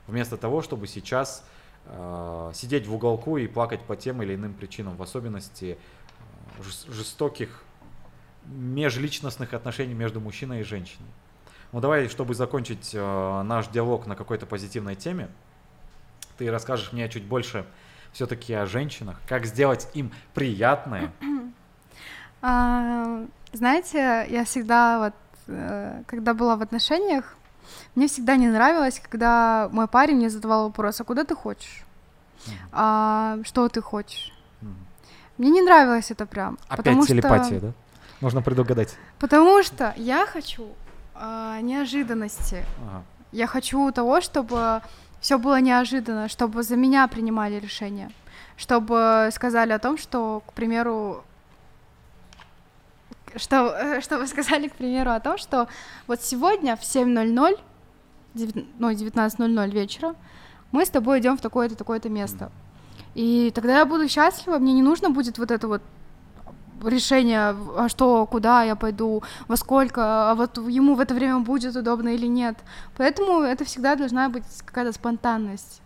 [0.08, 1.43] Вместо того, чтобы сейчас
[1.86, 5.78] э, сидеть в уголку и плакать по тем или иным причинам, в особенности
[6.60, 7.64] э, жес- жестоких
[8.45, 11.10] межличностных отношений между мужчиной и женщиной.
[11.72, 15.30] Ну давай, чтобы закончить э, наш диалог на какой-то позитивной теме,
[16.38, 17.66] ты расскажешь мне чуть больше
[18.14, 21.12] все-таки о женщинах, как сделать им приятное.
[22.47, 25.14] А, знаете, я всегда вот,
[25.47, 27.36] э, когда была в отношениях,
[27.96, 31.86] мне всегда не нравилось, когда мой парень мне задавал вопрос, а куда ты хочешь?
[32.48, 32.56] Мгм.
[32.72, 34.34] А что ты хочешь?
[34.62, 34.76] Мгм.
[35.38, 36.58] Мне не нравилось это прям.
[36.68, 37.74] Опять телепатия, что, да?
[38.22, 38.96] Можно предугадать.
[39.20, 40.68] Потому что я хочу
[41.14, 42.66] а, неожиданности.
[42.88, 43.04] Ага.
[43.32, 44.82] Я хочу того, чтобы
[45.20, 48.12] все было неожиданно, чтобы за меня принимали решения,
[48.58, 51.24] чтобы сказали о том, что, к примеру,
[53.38, 55.68] что, э, чтобы сказали, к примеру, о том, что
[56.08, 57.60] вот сегодня в 7.00,
[58.34, 60.16] девят- ну, 19.00 вечера,
[60.72, 62.52] мы с тобой идем в такое-то, такое-то место.
[63.14, 65.82] И тогда я буду счастлива, мне не нужно будет вот это вот
[66.84, 71.76] решение, а что, куда я пойду, во сколько, а вот ему в это время будет
[71.76, 72.58] удобно или нет.
[72.98, 75.82] Поэтому это всегда должна быть какая-то спонтанность.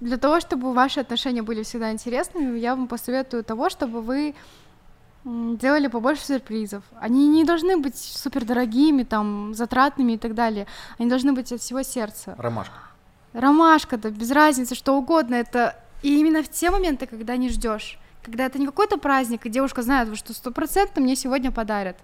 [0.00, 4.34] Для того, чтобы ваши отношения были всегда интересными, я вам посоветую того, чтобы вы
[5.24, 6.82] делали побольше сюрпризов.
[7.00, 10.66] Они не должны быть супер дорогими, там, затратными и так далее.
[10.98, 12.34] Они должны быть от всего сердца.
[12.38, 12.74] Ромашка.
[13.32, 15.36] Ромашка, да, без разницы, что угодно.
[15.36, 19.50] Это и именно в те моменты, когда не ждешь, когда это не какой-то праздник, и
[19.50, 21.96] девушка знает, что стопроцентно мне сегодня подарят.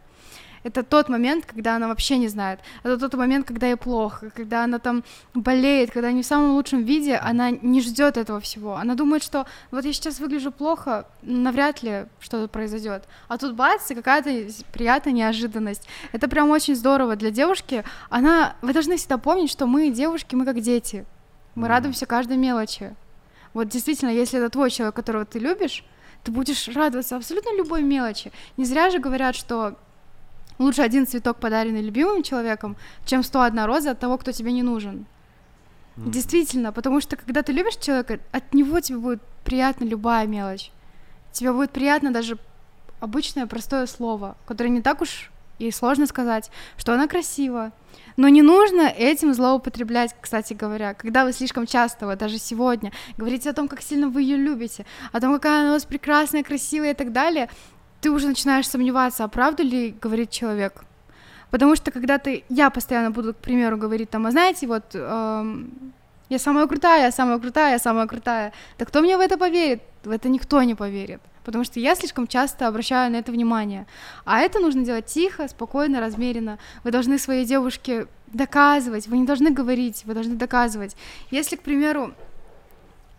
[0.63, 2.61] Это тот момент, когда она вообще не знает.
[2.83, 5.05] Это тот момент, когда ей плохо, когда она там
[5.35, 8.77] болеет, когда не в самом лучшем виде, она не ждет этого всего.
[8.77, 13.05] Она думает, что вот я сейчас выгляжу плохо, навряд ли что-то произойдет.
[13.29, 14.31] А тут бац, и какая-то
[14.73, 15.87] приятная неожиданность.
[16.13, 17.85] Это прям очень здорово для девушки.
[18.11, 21.05] Она, вы должны всегда помнить, что мы девушки, мы как дети.
[21.55, 21.71] Мы Мгм.
[21.71, 22.95] радуемся каждой мелочи.
[23.55, 25.85] Вот действительно, если это твой человек, которого ты любишь,
[26.23, 28.33] ты будешь радоваться абсолютно любой мелочи.
[28.57, 29.77] Не зря же говорят, что
[30.59, 34.63] лучше один цветок, подаренный любимым человеком, чем сто одна роза от того, кто тебе не
[34.63, 35.07] нужен.
[35.97, 36.11] Мгм.
[36.11, 40.71] Действительно, потому что когда ты любишь человека, от него тебе будет приятна любая мелочь.
[41.33, 42.39] Тебе будет приятно даже
[43.01, 47.73] обычное простое слово, которое не так уж и сложно сказать, что она красива.
[48.17, 53.51] Но не нужно этим злоупотреблять, кстати говоря, когда вы слишком часто, вот даже сегодня, говорите
[53.51, 56.93] о том, как сильно вы ее любите, о том, какая она у вас прекрасная, красивая
[56.93, 57.49] и так далее,
[58.01, 60.85] ты уже начинаешь сомневаться, а правду ли говорит человек.
[61.51, 65.93] Потому что когда ты, я постоянно буду, к примеру, говорить там, а знаете, вот эм,
[66.29, 68.53] я самая крутая, я самая крутая, я самая крутая.
[68.79, 69.83] Да кто мне в это поверит?
[70.05, 71.21] В это никто не поверит.
[71.45, 73.87] Потому что я слишком часто обращаю на это внимание.
[74.27, 76.59] А это нужно делать тихо, спокойно, размеренно.
[76.85, 80.95] Вы должны своей девушке доказывать, вы не должны говорить, вы должны доказывать.
[81.31, 82.13] Если, к примеру,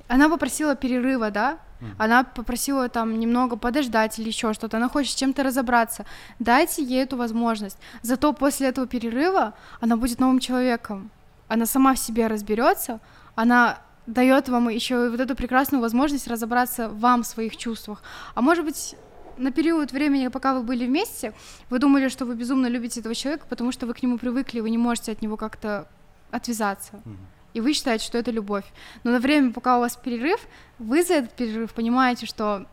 [0.10, 1.60] она попросила перерыва, да,
[1.98, 6.06] она попросила там немного подождать или еще что-то, она хочет с чем-то разобраться,
[6.40, 7.78] дайте ей эту возможность.
[8.02, 11.10] Зато после этого перерыва она будет новым человеком,
[11.48, 13.00] она сама в себе разберется,
[13.36, 18.02] она дает вам еще вот эту прекрасную возможность разобраться вам в своих чувствах.
[18.34, 18.96] А может быть,
[19.38, 21.34] на период времени, пока вы были вместе,
[21.70, 24.70] вы думали, что вы безумно любите этого человека, потому что вы к нему привыкли, вы
[24.70, 25.88] не можете от него как-то
[26.32, 27.00] отвязаться.
[27.06, 27.18] Мгм.
[27.54, 28.66] И вы считаете, что это любовь.
[29.04, 30.40] Но на время, пока у вас перерыв,
[30.78, 32.66] вы за этот перерыв понимаете, что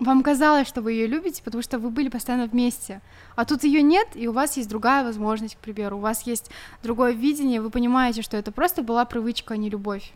[0.00, 3.02] вам казалось, что вы ее любите, потому что вы были постоянно вместе.
[3.36, 6.50] А тут ее нет, и у вас есть другая возможность, к примеру, у вас есть
[6.82, 10.12] другое видение, вы понимаете, что это просто была привычка, а не любовь.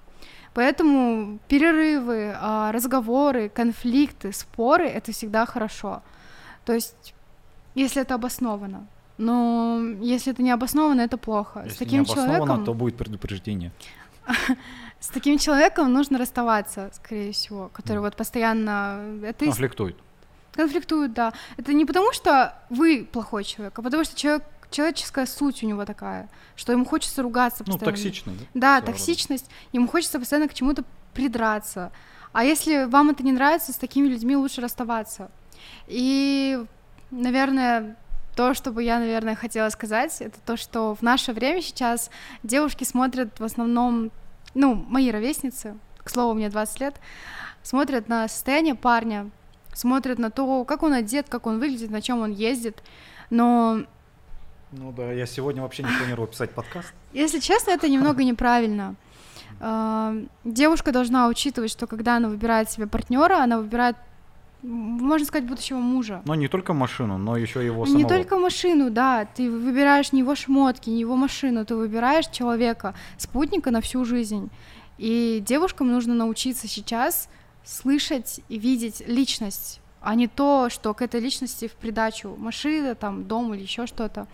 [0.54, 6.02] Поэтому перерывы, а, разговоры, конфликты, споры это всегда хорошо.
[6.64, 7.14] То есть,
[7.74, 8.86] если это обосновано.
[9.18, 11.60] Но если это не обосновано, это плохо.
[11.62, 12.64] С Если таким не обосновано, человеком.
[12.64, 13.72] то будет предупреждение.
[15.00, 19.96] С таким человеком нужно расставаться, скорее всего, который вот постоянно это Конфликтует.
[20.52, 21.32] конфликтует, да.
[21.58, 25.84] Это не потому, что вы плохой человек, а потому что человек человеческая суть у него
[25.84, 27.96] такая, что ему хочется ругаться Ну, постоянно.
[27.96, 28.80] токсичный, да?
[28.80, 31.92] Токсичность, ему хочется постоянно к чему-то придраться.
[32.32, 35.30] А если вам это не нравится, с такими людьми лучше расставаться.
[35.86, 36.64] И,
[37.12, 37.96] наверное,
[38.34, 42.10] то, что бы я, наверное, хотела сказать, это то, что в наше время сейчас
[42.42, 44.10] девушки смотрят в основном,
[44.54, 46.94] ну, мои ровесницы, к слову, мне 20 лет,
[47.62, 49.30] смотрят на состояние парня,
[49.72, 52.82] смотрят на то, как он одет, как он выглядит, на чем он ездит.
[53.30, 53.82] Но
[54.72, 56.92] Ну да, я сегодня вообще не планировал писать подкаст.
[57.12, 58.96] если честно, это немного неправильно.
[59.60, 60.14] А,
[60.44, 63.96] Девушка должна учитывать, что когда она выбирает себе партнера, она выбирает,
[64.64, 66.22] можно сказать, будущего мужа.
[66.24, 68.08] Но не только машину, но еще его Не самого.
[68.08, 73.70] только машину, да, ты выбираешь не его шмотки, не его машину, ты выбираешь человека, спутника
[73.70, 74.50] на всю жизнь.
[74.96, 77.28] И девушкам нужно научиться сейчас
[77.64, 83.24] слышать и видеть личность, а не то, что к этой личности в придачу машина, там,
[83.24, 84.26] дом или еще что-то.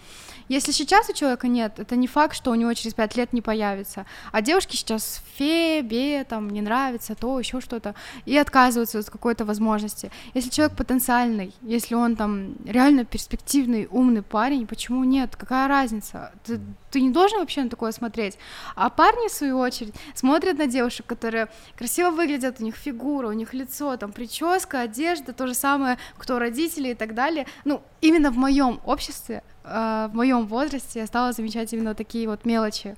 [0.49, 3.41] Если сейчас у человека нет, это не факт, что у него через пять лет не
[3.41, 4.05] появится.
[4.33, 7.95] А девушки сейчас фе, бе, там, не нравится то, еще что-то,
[8.27, 10.11] и отказываются от какой-то возможности.
[10.35, 15.37] Если человек потенциальный, если он там реально перспективный, умный парень, почему нет?
[15.37, 16.33] Какая разница?
[16.45, 16.61] Ты,
[16.91, 18.39] ты не должен вообще на такое смотреть.
[18.75, 23.33] А парни, в свою очередь, смотрят на девушек, которые красиво выглядят, у них фигура, у
[23.33, 27.47] них лицо, там, прическа, одежда, то же самое, кто родители и так далее.
[27.65, 32.45] Ну, именно в моем обществе, э, в моем возрасте я стала замечать именно такие вот
[32.45, 32.97] мелочи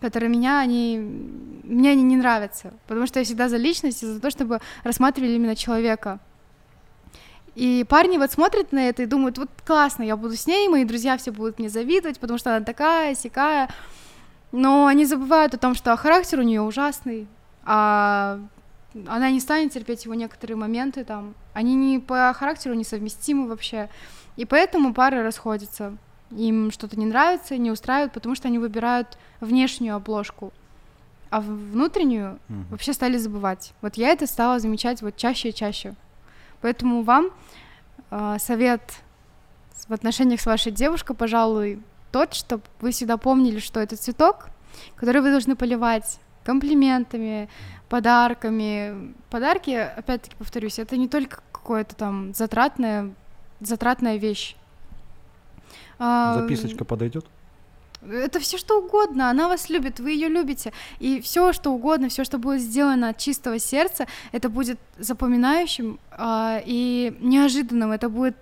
[0.00, 4.20] которые меня, они, мне они не нравятся, потому что я всегда за личность и за
[4.20, 6.20] то, чтобы рассматривали именно человека.
[7.54, 10.84] И парни вот смотрят на это и думают, вот классно, я буду с ней, мои
[10.84, 13.68] друзья все будут мне завидовать, потому что она такая, сякая.
[14.50, 17.26] Но они забывают о том, что характер у нее ужасный,
[17.64, 18.40] а
[19.06, 21.34] она не станет терпеть его некоторые моменты там.
[21.52, 23.88] Они не по характеру несовместимы вообще.
[24.36, 25.96] И поэтому пары расходятся.
[26.30, 30.52] Им что-то не нравится, не устраивает, потому что они выбирают внешнюю обложку,
[31.30, 32.66] а внутреннюю Мгм.
[32.70, 33.72] вообще стали забывать.
[33.80, 35.94] Вот я это стала замечать вот чаще и чаще.
[36.64, 37.28] Поэтому вам
[38.10, 38.80] э, совет
[39.86, 44.46] в отношениях с вашей девушкой, пожалуй, тот, чтобы вы всегда помнили, что это цветок,
[44.96, 47.50] который вы должны поливать комплиментами,
[47.90, 49.12] подарками.
[49.28, 53.12] Подарки, опять-таки повторюсь, это не только какое-то там затратная,
[53.60, 54.56] затратная вещь.
[55.98, 57.26] А, Записочка подойдет?
[58.10, 62.24] Это все что угодно, она вас любит, вы ее любите, и все что угодно, все,
[62.24, 68.36] что будет сделано от чистого сердца, это будет запоминающим а, и неожиданным, это будет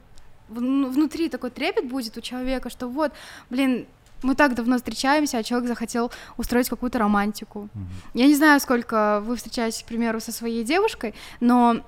[0.48, 3.12] вну- внутри такой трепет будет у человека, что вот,
[3.50, 3.86] блин,
[4.22, 7.68] мы так давно встречаемся, а человек захотел устроить какую-то романтику.
[7.74, 7.88] Мгм.
[8.14, 11.82] Я не знаю, сколько вы встречаетесь, к примеру, со своей девушкой, но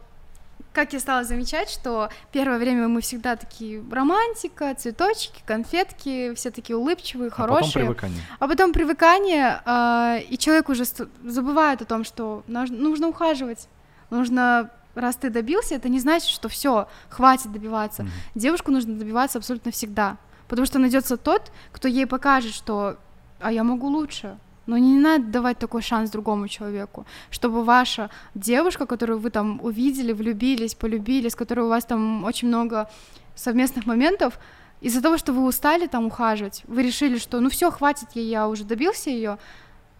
[0.74, 6.76] как я стала замечать, что первое время мы всегда такие романтика, цветочки, конфетки, все такие
[6.76, 7.84] улыбчивые, А потом хорошие.
[7.84, 8.20] привыкание.
[8.40, 10.84] А потом привыкание, а, и человек уже
[11.22, 13.68] забывает о том, что нужно ухаживать,
[14.10, 18.02] нужно, раз ты добился, это не значит, что все, хватит добиваться.
[18.02, 18.12] Мгм.
[18.34, 20.16] Девушку нужно добиваться абсолютно всегда,
[20.48, 22.96] потому что найдется тот, кто ей покажет, что,
[23.40, 24.36] а я могу лучше.
[24.66, 30.12] Но не надо давать такой шанс другому человеку, чтобы ваша девушка, которую вы там увидели,
[30.12, 32.88] влюбились, полюбили, с которой у вас там очень много
[33.34, 34.38] совместных моментов,
[34.80, 38.48] из-за того, что вы устали там ухаживать, вы решили, что ну все, хватит ей, я
[38.48, 39.38] уже добился ее,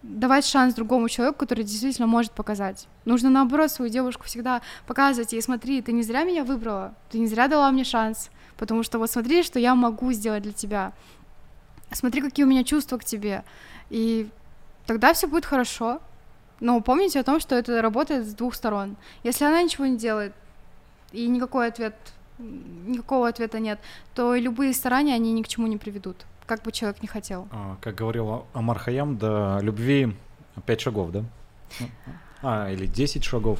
[0.03, 2.87] давать шанс другому человеку, который действительно может показать.
[3.05, 7.27] Нужно наоборот свою девушку всегда показывать ей, смотри, ты не зря меня выбрала, ты не
[7.27, 10.93] зря дала мне шанс, потому что вот смотри, что я могу сделать для тебя,
[11.91, 13.43] смотри, какие у меня чувства к тебе,
[13.89, 14.29] и
[14.85, 15.99] тогда все будет хорошо.
[16.59, 18.95] Но помните о том, что это работает с двух сторон.
[19.23, 20.33] Если она ничего не делает,
[21.11, 21.95] и никакой ответ,
[22.39, 23.79] никакого ответа нет,
[24.13, 27.47] то любые старания, они ни к чему не приведут, как бы человек не хотел.
[27.51, 30.15] А, Как говорил Амар Хаям, до любви
[30.65, 31.23] пять шагов, да?
[32.41, 33.59] А, или 10 шагов.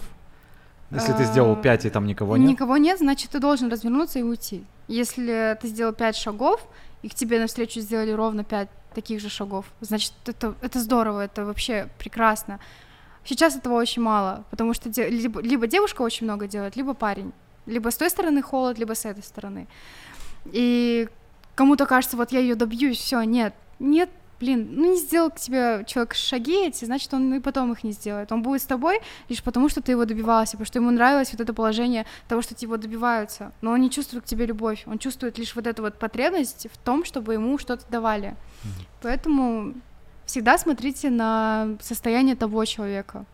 [0.91, 2.49] Если ты сделал А, 5 и там никого нет.
[2.49, 4.63] Никого нет, значит, ты должен развернуться и уйти.
[4.87, 6.65] Если ты сделал пять шагов,
[7.01, 11.45] и к тебе навстречу сделали ровно пять таких же шагов, значит, это, это здорово, это
[11.45, 12.59] вообще прекрасно.
[13.23, 17.31] Сейчас этого очень мало, потому что де- либо, либо девушка очень много делает, либо парень.
[17.65, 19.67] Либо с той стороны холод, либо с этой стороны.
[20.45, 21.07] И
[21.55, 23.53] кому-то кажется, вот я ее добьюсь, все, нет.
[23.79, 24.09] Нет,
[24.39, 27.91] блин, ну не сделал к тебе человек шаги эти, значит, он и потом их не
[27.91, 28.31] сделает.
[28.31, 31.41] Он будет с тобой лишь потому, что ты его добивался, потому что ему нравилось вот
[31.41, 33.51] это положение того, что его добиваются.
[33.61, 36.77] Но он не чувствует к тебе любовь, он чувствует лишь вот эту вот потребность в
[36.77, 38.35] том, чтобы ему что-то давали.
[39.01, 39.73] Поэтому
[40.25, 43.25] всегда смотрите на состояние того человека.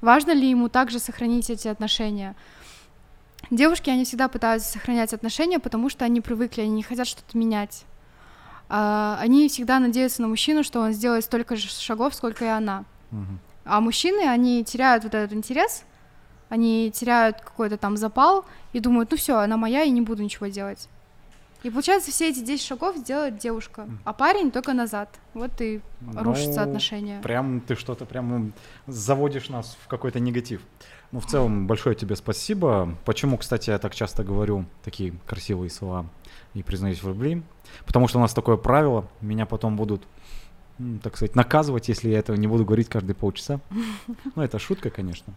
[0.00, 2.36] Важно ли ему также сохранить эти отношения?
[3.50, 7.84] Девушки, они всегда пытаются сохранять отношения, потому что они привыкли, они не хотят что-то менять.
[8.76, 12.84] А, они всегда надеются на мужчину, что он сделает столько же шагов, сколько и она.
[13.12, 13.38] Мгм.
[13.64, 15.84] А мужчины, они теряют вот этот интерес,
[16.48, 20.48] они теряют какой-то там запал и думают, ну все, она моя, и не буду ничего
[20.48, 20.88] делать.
[21.62, 25.08] И получается, все эти 10 шагов сделает девушка, а парень только назад.
[25.34, 25.80] Вот и
[26.16, 27.20] рушатся Ну, отношения.
[27.22, 28.52] Прям ты что-то прям
[28.88, 30.60] заводишь нас в какой-то негатив.
[31.12, 32.92] Ну, в целом, большое тебе спасибо.
[33.04, 36.06] Почему, кстати, я так часто говорю такие красивые слова
[36.54, 37.42] и признаюсь в любви?
[37.84, 40.06] Потому что у нас такое правило, меня потом будут,
[41.02, 43.60] так сказать, наказывать, если я этого не буду говорить каждые полчаса.
[44.34, 45.34] Ну, это шутка, конечно.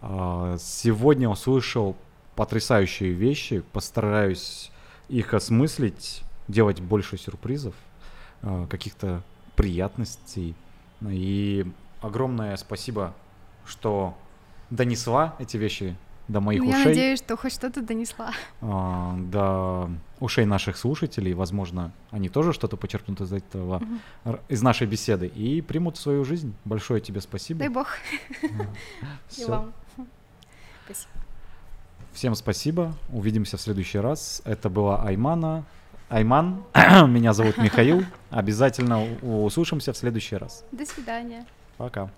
[0.00, 1.96] А, Сегодня услышал
[2.36, 4.70] потрясающие вещи, постараюсь
[5.08, 7.74] их осмыслить, делать больше сюрпризов,
[8.42, 9.22] а, каких-то
[9.56, 10.54] приятностей.
[11.02, 11.66] И
[12.00, 13.14] огромное спасибо,
[13.66, 14.16] что
[14.70, 15.96] донесла эти вещи
[16.28, 18.32] до моих Ну, я ушей, надеюсь, что хоть что-то донесла.
[18.62, 21.34] а, до ушей наших слушателей.
[21.34, 23.82] Возможно, они тоже что-то почерпнут из этого,
[24.24, 26.54] р- из нашей беседы и примут в свою жизнь.
[26.64, 27.60] Большое тебе спасибо.
[27.60, 27.88] Дай бог.
[28.42, 29.72] И вам.
[30.86, 31.10] Спасибо.
[32.12, 32.94] Всем спасибо.
[33.12, 34.40] Увидимся в следующий раз.
[34.44, 35.64] Это была Аймана.
[36.08, 36.62] Айман.
[36.74, 38.04] Меня зовут Михаил.
[38.30, 40.64] Обязательно услышимся в следующий раз.
[40.72, 41.44] До свидания.
[41.76, 42.10] Пока.